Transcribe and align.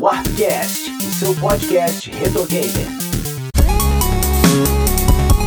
Warpcast, 0.00 0.90
o 0.96 1.12
seu 1.12 1.34
podcast 1.34 2.10
Retro 2.10 2.46
Gamer. 2.46 2.86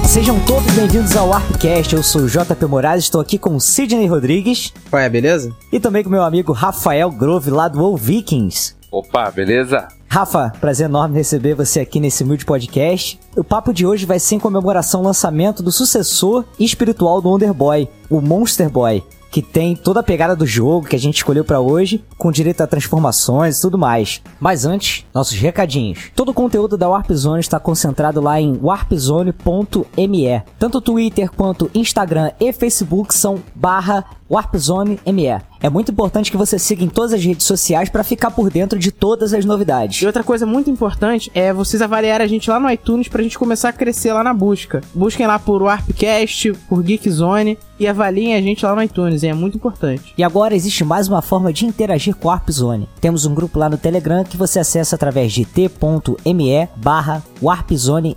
Sejam 0.06 0.40
todos 0.46 0.72
bem-vindos 0.74 1.18
ao 1.18 1.30
Warpcast. 1.30 1.96
Eu 1.96 2.04
sou 2.04 2.22
o 2.22 2.28
JP 2.28 2.64
Moraes, 2.68 3.06
estou 3.06 3.20
aqui 3.20 3.40
com 3.40 3.56
o 3.56 3.60
Sidney 3.60 4.06
Rodrigues 4.06 4.72
Qual 4.92 5.02
é, 5.02 5.10
beleza? 5.10 5.52
e 5.72 5.80
também 5.80 6.04
com 6.04 6.10
meu 6.12 6.22
amigo 6.22 6.52
Rafael 6.52 7.10
Grove, 7.10 7.50
lá 7.50 7.68
do 7.68 7.84
All 7.84 7.98
Vikings. 7.98 8.76
Opa, 8.92 9.32
beleza? 9.32 9.88
Rafa, 10.08 10.54
prazer 10.62 10.86
enorme 10.86 11.16
receber 11.16 11.56
você 11.56 11.80
aqui 11.80 12.00
nesse 12.00 12.24
humilde 12.24 12.46
podcast. 12.46 13.20
O 13.36 13.44
papo 13.44 13.74
de 13.74 13.88
hoje 13.88 14.06
vai 14.06 14.20
ser 14.20 14.36
em 14.36 14.40
comemoração 14.40 15.00
ao 15.00 15.08
lançamento 15.08 15.64
do 15.64 15.72
sucessor 15.72 16.46
espiritual 16.60 17.20
do 17.20 17.30
Wonder 17.30 17.52
Boy, 17.56 17.90
o 18.08 18.22
Monster 18.22 18.70
Boy, 18.70 19.04
que 19.34 19.42
tem 19.42 19.76
toda 19.76 20.02
a 20.02 20.04
pegada 20.04 20.36
do 20.36 20.46
jogo 20.46 20.86
que 20.88 20.96
a 20.96 21.00
gente 21.00 21.16
escolheu 21.16 21.44
pra 21.44 21.60
hoje, 21.60 22.06
com 22.20 22.32
direito 22.32 22.62
a 22.62 22.68
transformações 22.68 23.58
e 23.58 23.62
tudo 23.62 23.80
mais. 23.80 24.22
Mas 24.40 24.64
antes, 24.64 25.08
nossos 25.12 25.40
recadinhos. 25.40 26.12
Todo 26.16 26.30
o 26.30 26.34
conteúdo 26.36 26.78
da 26.78 26.88
Warp 26.88 27.12
Zone 27.12 27.40
está 27.40 27.60
concentrado 27.60 28.22
lá 28.22 28.40
em 28.40 28.60
warpzone.me. 28.62 30.44
Tanto 30.60 30.80
Twitter 30.80 31.32
quanto 31.32 31.72
Instagram 31.74 32.30
e 32.40 32.54
Facebook 32.54 33.12
são 33.12 33.42
barra 33.56 34.06
warpzone.me. 34.34 35.54
É 35.62 35.70
muito 35.70 35.94
importante 35.94 36.30
que 36.30 36.36
você 36.36 36.60
siga 36.60 36.84
em 36.84 36.90
todas 36.90 37.14
as 37.14 37.24
redes 37.24 37.46
sociais 37.46 37.88
para 37.88 38.04
ficar 38.04 38.32
por 38.32 38.50
dentro 38.50 38.78
de 38.78 38.92
todas 38.92 39.34
as 39.34 39.46
novidades. 39.46 40.02
E 40.02 40.06
outra 40.06 40.22
coisa 40.22 40.46
muito 40.46 40.70
importante 40.70 41.32
é 41.34 41.54
vocês 41.54 41.82
avaliarem 41.82 42.26
a 42.26 42.28
gente 42.28 42.50
lá 42.50 42.60
no 42.60 42.70
iTunes 42.70 43.08
pra 43.08 43.24
gente 43.24 43.40
começar 43.40 43.70
a 43.70 43.74
crescer 43.74 44.12
lá 44.12 44.24
na 44.24 44.34
busca. 44.34 44.82
Busquem 44.94 45.26
lá 45.26 45.40
por 45.40 45.62
Warpcast, 45.62 46.52
por 46.68 46.84
Geekzone 46.84 47.58
e 47.80 47.88
avaliem 47.88 48.36
a 48.36 48.42
gente 48.42 48.66
lá 48.66 48.76
no 48.76 48.84
iTunes, 48.84 49.24
hein? 49.24 49.32
é 49.32 49.34
muito 49.34 49.56
importante. 49.56 50.14
E 50.18 50.24
agora 50.24 50.56
existe 50.56 50.84
mais 50.84 51.08
uma 51.08 51.22
forma 51.22 51.54
de 51.54 51.66
interagir 51.66 52.16
com 52.16 52.30
a 52.30 52.34
Warp 52.34 52.50
Zone. 52.50 52.90
Temos 53.00 53.26
um 53.26 53.34
grupo 53.34 53.58
lá 53.58 53.70
no 53.70 53.78
Telegram 53.78 54.24
que 54.24 54.38
você 54.38 54.60
acessa 54.60 54.96
através 54.96 55.32
de 55.32 55.46
t.me 55.46 56.70
barra 56.76 57.24
warpzoneme. 57.42 58.16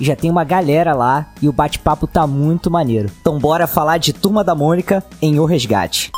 E 0.00 0.04
já 0.04 0.16
tem 0.16 0.30
uma 0.30 0.44
galera 0.44 0.94
lá 0.94 1.28
e 1.40 1.48
o 1.48 1.52
bate-papo 1.52 2.06
tá 2.06 2.26
muito 2.26 2.70
maneiro. 2.70 3.10
Então 3.20 3.38
bora 3.38 3.66
falar 3.66 3.98
de 3.98 4.12
Turma 4.12 4.42
da 4.42 4.54
Mônica 4.54 5.04
em 5.20 5.33
O 5.38 5.44
Resgate. 5.46 6.12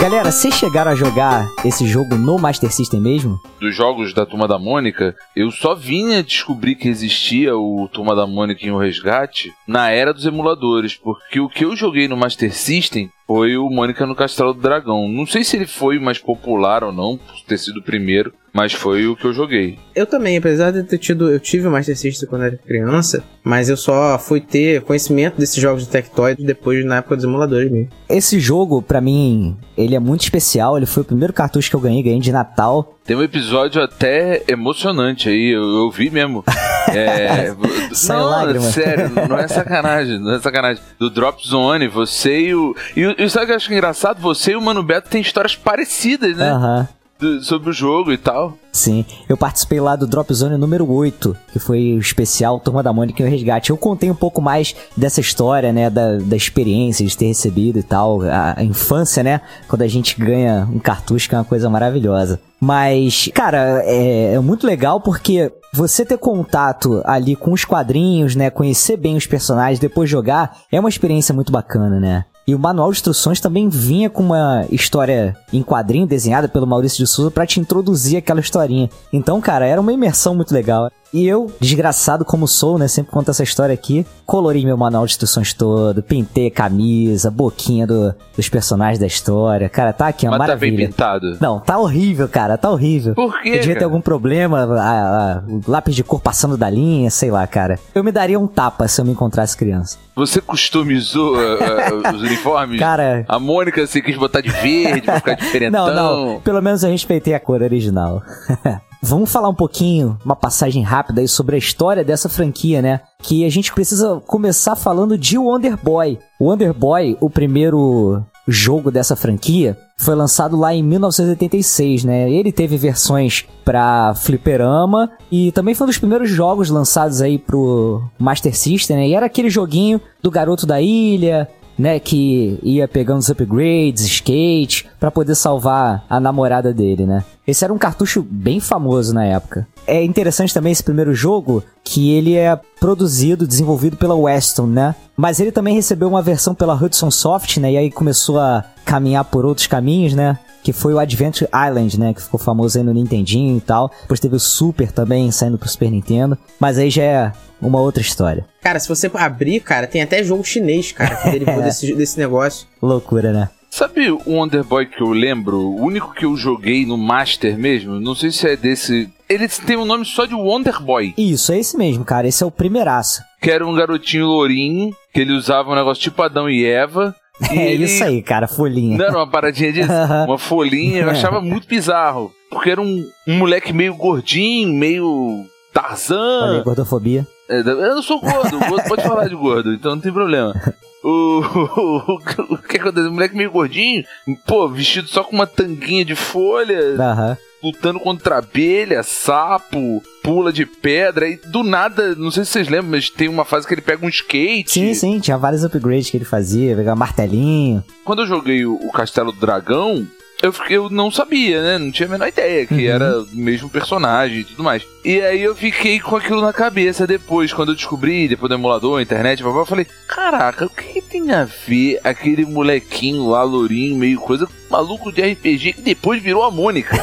Galera, 0.00 0.30
vocês 0.30 0.54
chegaram 0.54 0.90
a 0.90 0.94
jogar 0.94 1.50
esse 1.64 1.86
jogo 1.86 2.14
no 2.16 2.38
Master 2.38 2.70
System 2.72 3.00
mesmo? 3.00 3.40
Dos 3.64 3.74
jogos 3.74 4.12
da 4.12 4.26
Turma 4.26 4.46
da 4.46 4.58
Mônica, 4.58 5.16
eu 5.34 5.50
só 5.50 5.74
vinha 5.74 6.22
descobrir 6.22 6.74
que 6.74 6.86
existia 6.86 7.56
o 7.56 7.88
Turma 7.90 8.14
da 8.14 8.26
Mônica 8.26 8.62
em 8.62 8.70
O 8.70 8.76
Resgate 8.76 9.54
na 9.66 9.88
era 9.88 10.12
dos 10.12 10.26
emuladores, 10.26 10.94
porque 10.94 11.40
o 11.40 11.48
que 11.48 11.64
eu 11.64 11.74
joguei 11.74 12.06
no 12.06 12.14
Master 12.14 12.52
System 12.52 13.08
foi 13.26 13.56
o 13.56 13.70
Mônica 13.70 14.04
no 14.04 14.14
Castelo 14.14 14.52
do 14.52 14.60
Dragão. 14.60 15.08
Não 15.08 15.26
sei 15.26 15.42
se 15.42 15.56
ele 15.56 15.66
foi 15.66 15.98
mais 15.98 16.18
popular 16.18 16.84
ou 16.84 16.92
não, 16.92 17.16
por 17.16 17.40
ter 17.46 17.56
sido 17.56 17.80
o 17.80 17.82
primeiro, 17.82 18.34
mas 18.52 18.72
foi 18.72 19.06
o 19.06 19.16
que 19.16 19.24
eu 19.24 19.32
joguei. 19.32 19.78
Eu 19.94 20.06
também, 20.06 20.36
apesar 20.36 20.70
de 20.70 20.82
ter 20.82 20.98
tido. 20.98 21.30
Eu 21.30 21.40
tive 21.40 21.66
o 21.66 21.70
Master 21.70 21.96
System 21.96 22.28
quando 22.28 22.44
era 22.44 22.56
criança, 22.58 23.24
mas 23.42 23.68
eu 23.68 23.76
só 23.76 24.18
fui 24.18 24.40
ter 24.40 24.82
conhecimento 24.82 25.38
desses 25.38 25.56
jogos 25.56 25.84
de 25.84 25.88
Tectoy 25.88 26.34
depois 26.34 26.84
na 26.84 26.98
época 26.98 27.16
dos 27.16 27.24
emuladores 27.24 27.70
mesmo. 27.72 27.88
Esse 28.08 28.38
jogo, 28.38 28.82
pra 28.82 29.00
mim, 29.00 29.56
ele 29.76 29.96
é 29.96 29.98
muito 29.98 30.20
especial. 30.20 30.76
Ele 30.76 30.86
foi 30.86 31.02
o 31.02 31.06
primeiro 31.06 31.32
cartucho 31.32 31.70
que 31.70 31.76
eu 31.76 31.80
ganhei, 31.80 32.02
ganhei 32.02 32.20
de 32.20 32.30
Natal. 32.30 32.93
Tem 33.04 33.14
um 33.14 33.22
episódio 33.22 33.82
até 33.82 34.42
emocionante 34.48 35.28
aí, 35.28 35.50
eu, 35.50 35.62
eu 35.62 35.90
vi 35.90 36.08
mesmo. 36.08 36.42
É, 36.88 37.52
não, 38.08 38.24
lágrima. 38.24 38.60
sério, 38.60 39.10
não 39.28 39.36
é 39.38 39.46
sacanagem, 39.46 40.18
não 40.18 40.32
é 40.34 40.40
sacanagem. 40.40 40.82
Do 40.98 41.10
Drop 41.10 41.46
Zone, 41.46 41.86
você 41.86 42.40
e 42.48 42.54
o. 42.54 42.74
E, 42.96 43.04
o- 43.06 43.14
e 43.18 43.28
sabe 43.28 43.44
o 43.44 43.46
que 43.48 43.52
eu 43.52 43.56
acho 43.56 43.72
engraçado? 43.72 44.20
Você 44.22 44.52
e 44.52 44.56
o 44.56 44.60
Mano 44.62 44.82
Beto 44.82 45.10
têm 45.10 45.20
histórias 45.20 45.54
parecidas, 45.54 46.34
né? 46.36 46.50
Aham. 46.50 46.88
Do- 47.24 47.42
sobre 47.42 47.70
o 47.70 47.72
jogo 47.72 48.12
e 48.12 48.18
tal. 48.18 48.58
Sim, 48.70 49.04
eu 49.28 49.36
participei 49.36 49.80
lá 49.80 49.96
do 49.96 50.06
Drop 50.06 50.32
Zone 50.34 50.58
número 50.58 50.90
8, 50.90 51.34
que 51.52 51.58
foi 51.58 51.94
o 51.94 51.98
especial 51.98 52.60
Turma 52.60 52.82
da 52.82 52.92
Mônica 52.92 53.22
e 53.22 53.26
o 53.26 53.30
Resgate. 53.30 53.70
Eu 53.70 53.76
contei 53.78 54.10
um 54.10 54.14
pouco 54.14 54.42
mais 54.42 54.74
dessa 54.96 55.20
história, 55.20 55.72
né, 55.72 55.88
da, 55.88 56.16
da 56.18 56.36
experiência 56.36 57.06
de 57.06 57.16
ter 57.16 57.26
recebido 57.26 57.78
e 57.78 57.82
tal, 57.82 58.20
a, 58.22 58.54
a 58.58 58.64
infância, 58.64 59.22
né, 59.22 59.40
quando 59.68 59.82
a 59.82 59.88
gente 59.88 60.20
ganha 60.20 60.68
um 60.70 60.78
cartucho, 60.78 61.28
que 61.28 61.34
é 61.34 61.38
uma 61.38 61.44
coisa 61.44 61.70
maravilhosa. 61.70 62.40
Mas, 62.60 63.30
cara, 63.32 63.82
é, 63.84 64.34
é 64.34 64.40
muito 64.40 64.66
legal 64.66 65.00
porque 65.00 65.52
você 65.72 66.04
ter 66.04 66.18
contato 66.18 67.00
ali 67.04 67.36
com 67.36 67.52
os 67.52 67.64
quadrinhos, 67.64 68.34
né, 68.36 68.50
conhecer 68.50 68.96
bem 68.96 69.16
os 69.16 69.26
personagens, 69.26 69.78
depois 69.78 70.10
jogar, 70.10 70.58
é 70.70 70.78
uma 70.80 70.88
experiência 70.88 71.34
muito 71.34 71.52
bacana, 71.52 71.98
né? 72.00 72.24
E 72.46 72.54
o 72.54 72.58
manual 72.58 72.90
de 72.90 72.98
instruções 72.98 73.40
também 73.40 73.68
vinha 73.68 74.10
com 74.10 74.22
uma 74.22 74.66
história 74.70 75.34
em 75.52 75.62
quadrinho 75.62 76.06
desenhada 76.06 76.46
pelo 76.46 76.66
Maurício 76.66 76.98
de 76.98 77.06
Souza 77.06 77.30
pra 77.30 77.46
te 77.46 77.58
introduzir 77.58 78.18
aquela 78.18 78.40
historinha. 78.40 78.90
Então, 79.12 79.40
cara, 79.40 79.66
era 79.66 79.80
uma 79.80 79.92
imersão 79.92 80.34
muito 80.34 80.52
legal. 80.52 80.90
E 81.14 81.28
eu, 81.28 81.48
desgraçado 81.60 82.24
como 82.24 82.48
sou, 82.48 82.76
né, 82.76 82.88
sempre 82.88 83.12
conto 83.12 83.30
essa 83.30 83.44
história 83.44 83.72
aqui, 83.72 84.04
colori 84.26 84.64
meu 84.64 84.76
manual 84.76 85.06
de 85.06 85.12
instruções 85.12 85.52
todo, 85.52 86.02
pintei 86.02 86.48
a 86.48 86.50
camisa, 86.50 87.30
boquinha 87.30 87.86
do- 87.86 88.12
dos 88.36 88.48
personagens 88.48 88.98
da 88.98 89.06
história. 89.06 89.68
Cara, 89.68 89.92
tá 89.92 90.08
aqui, 90.08 90.26
uma 90.26 90.36
Mas 90.36 90.48
tá 90.48 90.56
bem 90.56 90.72
maravilha. 90.72 90.88
pintado. 90.88 91.36
Não, 91.40 91.60
tá 91.60 91.78
horrível, 91.78 92.28
cara, 92.28 92.58
tá 92.58 92.68
horrível. 92.68 93.14
Por 93.14 93.40
quê? 93.40 93.50
Eu 93.50 93.52
devia 93.60 93.74
ter 93.74 93.74
cara? 93.74 93.84
algum 93.84 94.00
problema, 94.00 94.64
a- 94.64 95.34
a- 95.36 95.42
o 95.48 95.60
lápis 95.68 95.94
de 95.94 96.02
cor 96.02 96.20
passando 96.20 96.56
da 96.56 96.68
linha, 96.68 97.08
sei 97.10 97.30
lá, 97.30 97.46
cara. 97.46 97.78
Eu 97.94 98.02
me 98.02 98.10
daria 98.10 98.38
um 98.40 98.48
tapa 98.48 98.88
se 98.88 99.00
eu 99.00 99.04
me 99.04 99.12
encontrasse 99.12 99.56
criança. 99.56 99.96
Você 100.16 100.40
customizou 100.40 101.36
uh, 101.36 101.38
uh, 101.38 102.14
os 102.16 102.22
uniformes? 102.22 102.78
Cara, 102.80 103.24
A 103.28 103.38
Mônica 103.38 103.86
você 103.86 104.02
quis 104.02 104.16
botar 104.16 104.40
de 104.40 104.48
verde 104.50 105.02
pra 105.02 105.14
ficar 105.20 105.34
diferentão. 105.34 105.86
Não, 105.94 106.26
não. 106.34 106.40
Pelo 106.40 106.60
menos 106.60 106.82
eu 106.82 106.90
respeitei 106.90 107.34
a 107.34 107.40
cor 107.40 107.62
original. 107.62 108.20
Vamos 109.06 109.30
falar 109.30 109.50
um 109.50 109.54
pouquinho, 109.54 110.18
uma 110.24 110.34
passagem 110.34 110.82
rápida 110.82 111.20
aí 111.20 111.28
sobre 111.28 111.56
a 111.56 111.58
história 111.58 112.02
dessa 112.02 112.26
franquia, 112.26 112.80
né? 112.80 113.02
Que 113.22 113.44
a 113.44 113.50
gente 113.50 113.70
precisa 113.70 114.18
começar 114.26 114.74
falando 114.76 115.18
de 115.18 115.36
Wonder 115.36 115.76
Boy. 115.76 116.18
Wonder 116.40 116.72
Boy, 116.72 117.14
o 117.20 117.28
primeiro 117.28 118.24
jogo 118.48 118.90
dessa 118.90 119.14
franquia, 119.14 119.76
foi 119.98 120.14
lançado 120.14 120.56
lá 120.56 120.74
em 120.74 120.82
1986, 120.82 122.04
né? 122.04 122.30
Ele 122.30 122.50
teve 122.50 122.78
versões 122.78 123.44
pra 123.62 124.14
fliperama 124.14 125.10
e 125.30 125.52
também 125.52 125.74
foi 125.74 125.84
um 125.84 125.88
dos 125.88 125.98
primeiros 125.98 126.30
jogos 126.30 126.70
lançados 126.70 127.20
aí 127.20 127.38
pro 127.38 128.02
Master 128.18 128.56
System, 128.56 128.96
né? 128.96 129.08
E 129.08 129.14
era 129.14 129.26
aquele 129.26 129.50
joguinho 129.50 130.00
do 130.22 130.30
garoto 130.30 130.66
da 130.66 130.80
ilha, 130.80 131.46
né, 131.78 131.98
que 131.98 132.58
ia 132.62 132.86
pegando 132.86 133.18
os 133.18 133.28
upgrades, 133.28 134.04
skate, 134.04 134.86
pra 134.98 135.10
poder 135.10 135.34
salvar 135.34 136.04
a 136.08 136.20
namorada 136.20 136.72
dele, 136.72 137.06
né? 137.06 137.24
Esse 137.46 137.64
era 137.64 137.72
um 137.72 137.78
cartucho 137.78 138.22
bem 138.22 138.58
famoso 138.58 139.12
na 139.12 139.24
época. 139.24 139.66
É 139.86 140.02
interessante 140.02 140.54
também 140.54 140.72
esse 140.72 140.82
primeiro 140.82 141.14
jogo 141.14 141.62
que 141.82 142.12
ele 142.12 142.34
é 142.36 142.58
produzido, 142.80 143.46
desenvolvido 143.46 143.96
pela 143.96 144.14
Weston, 144.14 144.66
né? 144.66 144.94
Mas 145.16 145.40
ele 145.40 145.52
também 145.52 145.74
recebeu 145.74 146.08
uma 146.08 146.22
versão 146.22 146.54
pela 146.54 146.74
Hudson 146.74 147.10
Soft, 147.10 147.58
né? 147.58 147.72
E 147.72 147.76
aí 147.76 147.90
começou 147.90 148.40
a 148.40 148.64
caminhar 148.84 149.24
por 149.24 149.44
outros 149.44 149.66
caminhos, 149.66 150.14
né? 150.14 150.38
Que 150.64 150.72
foi 150.72 150.94
o 150.94 150.98
Adventure 150.98 151.48
Island, 151.54 152.00
né? 152.00 152.14
Que 152.14 152.22
ficou 152.22 152.40
famoso 152.40 152.78
aí 152.78 152.82
no 152.82 152.92
Nintendinho 152.92 153.56
e 153.56 153.60
tal. 153.60 153.90
Depois 154.00 154.18
teve 154.18 154.34
o 154.34 154.40
Super 154.40 154.90
também 154.90 155.30
saindo 155.30 155.58
pro 155.58 155.68
Super 155.68 155.90
Nintendo. 155.90 156.36
Mas 156.58 156.78
aí 156.78 156.88
já 156.88 157.02
é 157.02 157.32
uma 157.60 157.78
outra 157.80 158.00
história. 158.00 158.46
Cara, 158.62 158.80
se 158.80 158.88
você 158.88 159.10
abrir, 159.14 159.60
cara, 159.60 159.86
tem 159.86 160.00
até 160.02 160.24
jogo 160.24 160.42
chinês, 160.42 160.90
cara, 160.90 161.16
que 161.16 161.30
derivou 161.30 161.60
desse, 161.62 161.94
desse 161.94 162.18
negócio. 162.18 162.66
Loucura, 162.82 163.30
né? 163.30 163.50
Sabe 163.70 164.08
o 164.08 164.22
Wonder 164.24 164.62
Boy 164.62 164.86
que 164.86 165.02
eu 165.02 165.10
lembro? 165.10 165.58
O 165.58 165.82
único 165.82 166.14
que 166.14 166.24
eu 166.24 166.36
joguei 166.36 166.86
no 166.86 166.96
Master 166.96 167.58
mesmo? 167.58 167.98
Não 168.00 168.14
sei 168.14 168.30
se 168.30 168.48
é 168.48 168.56
desse. 168.56 169.10
Ele 169.28 169.48
tem 169.48 169.76
um 169.76 169.84
nome 169.84 170.04
só 170.04 170.24
de 170.26 170.34
Wonder 170.34 170.80
Boy. 170.80 171.12
Isso, 171.18 171.52
é 171.52 171.58
esse 171.58 171.76
mesmo, 171.76 172.04
cara. 172.04 172.28
Esse 172.28 172.42
é 172.42 172.46
o 172.46 172.52
primeiraço. 172.52 173.20
Que 173.42 173.50
era 173.50 173.66
um 173.66 173.74
garotinho 173.74 174.26
lourinho, 174.26 174.94
que 175.12 175.20
ele 175.20 175.32
usava 175.32 175.72
um 175.72 175.74
negócio 175.74 176.02
tipo 176.02 176.22
Adão 176.22 176.48
e 176.48 176.64
Eva. 176.64 177.14
E 177.50 177.58
É 177.58 177.72
ele... 177.72 177.84
isso 177.84 178.04
aí, 178.04 178.22
cara, 178.22 178.46
folhinha. 178.46 178.96
Não 178.96 179.04
era 179.04 179.16
uma 179.16 179.30
paradinha 179.30 179.72
disso? 179.72 179.90
uma 180.26 180.38
folhinha, 180.38 181.02
eu 181.02 181.10
achava 181.10 181.40
muito 181.40 181.66
bizarro. 181.66 182.32
Porque 182.50 182.70
era 182.70 182.80
um, 182.80 183.04
um 183.26 183.38
moleque 183.38 183.72
meio 183.72 183.94
gordinho, 183.94 184.72
meio 184.72 185.06
Olha 185.06 185.42
aí, 185.42 185.72
Tarzan. 185.72 186.62
gordofobia. 186.64 187.26
É, 187.48 187.58
Eu 187.60 187.94
não 187.94 188.02
sou 188.02 188.20
gordo, 188.20 188.56
o 188.56 188.68
gordo 188.68 188.88
pode 188.88 189.02
falar 189.02 189.28
de 189.28 189.34
gordo, 189.34 189.72
então 189.72 189.94
não 189.94 190.00
tem 190.02 190.12
problema. 190.12 190.54
O, 191.02 191.40
o, 191.76 192.54
o 192.54 192.58
que 192.58 192.78
acontece? 192.78 193.08
O 193.08 193.12
moleque 193.12 193.36
meio 193.36 193.50
gordinho, 193.50 194.04
pô, 194.46 194.68
vestido 194.68 195.08
só 195.08 195.22
com 195.22 195.36
uma 195.36 195.46
tanguinha 195.46 196.04
de 196.04 196.14
folha, 196.14 196.78
Aham. 196.98 197.36
lutando 197.62 198.00
contra 198.00 198.38
abelha, 198.38 199.02
sapo, 199.02 200.02
pula 200.22 200.50
de 200.50 200.64
pedra, 200.64 201.28
e 201.28 201.36
do 201.36 201.62
nada, 201.62 202.14
não 202.14 202.30
sei 202.30 202.44
se 202.46 202.52
vocês 202.52 202.68
lembram, 202.68 202.92
mas 202.92 203.10
tem 203.10 203.28
uma 203.28 203.44
fase 203.44 203.66
que 203.66 203.74
ele 203.74 203.82
pega 203.82 204.04
um 204.06 204.08
skate. 204.08 204.70
Sim, 204.70 204.94
sim, 204.94 205.20
tinha 205.20 205.36
vários 205.36 205.62
upgrades 205.64 206.08
que 206.08 206.16
ele 206.16 206.24
fazia, 206.24 206.74
pegar 206.74 206.96
martelinho. 206.96 207.84
Quando 208.04 208.22
eu 208.22 208.26
joguei 208.26 208.64
o, 208.64 208.74
o 208.76 208.90
Castelo 208.90 209.30
do 209.32 209.38
Dragão, 209.40 210.06
eu, 210.44 210.52
fiquei- 210.52 210.76
eu 210.76 210.88
não 210.90 211.10
sabia, 211.10 211.62
né? 211.62 211.78
Não 211.78 211.90
tinha 211.90 212.06
a 212.08 212.12
menor 212.12 212.28
ideia 212.28 212.66
que 212.66 212.74
Uhum. 212.74 212.80
era 212.94 213.20
o 213.20 213.26
mesmo 213.32 213.68
personagem 213.68 214.40
e 214.40 214.44
tudo 214.44 214.62
mais. 214.62 214.82
E 215.04 215.20
aí 215.20 215.42
eu 215.42 215.54
fiquei 215.54 215.98
com 216.00 216.16
aquilo 216.16 216.40
na 216.40 216.52
cabeça 216.52 217.06
depois, 217.06 217.52
quando 217.52 217.70
eu 217.70 217.74
descobri, 217.74 218.28
depois 218.28 218.48
do 218.48 218.54
emulador, 218.54 219.00
internet, 219.00 219.42
blá, 219.42 219.52
blá, 219.52 219.62
eu 219.62 219.66
falei, 219.66 219.86
caraca, 220.08 220.66
o 220.66 220.70
que, 220.70 221.00
tem 221.02 221.30
a 221.32 221.44
ver 221.66 222.00
aquele 222.04 222.44
molequinho 222.44 223.28
lá, 223.28 223.42
lourinho, 223.42 223.96
meio 223.96 224.18
coisa, 224.20 224.48
maluco 224.70 225.12
de 225.12 225.22
RPG 225.22 225.74
que 225.74 225.82
depois 225.82 226.22
virou 226.22 226.42
a 226.44 226.50
Mônica? 226.50 226.96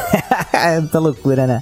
É 0.53 0.77
muita 0.81 0.99
loucura, 0.99 1.45
né? 1.47 1.61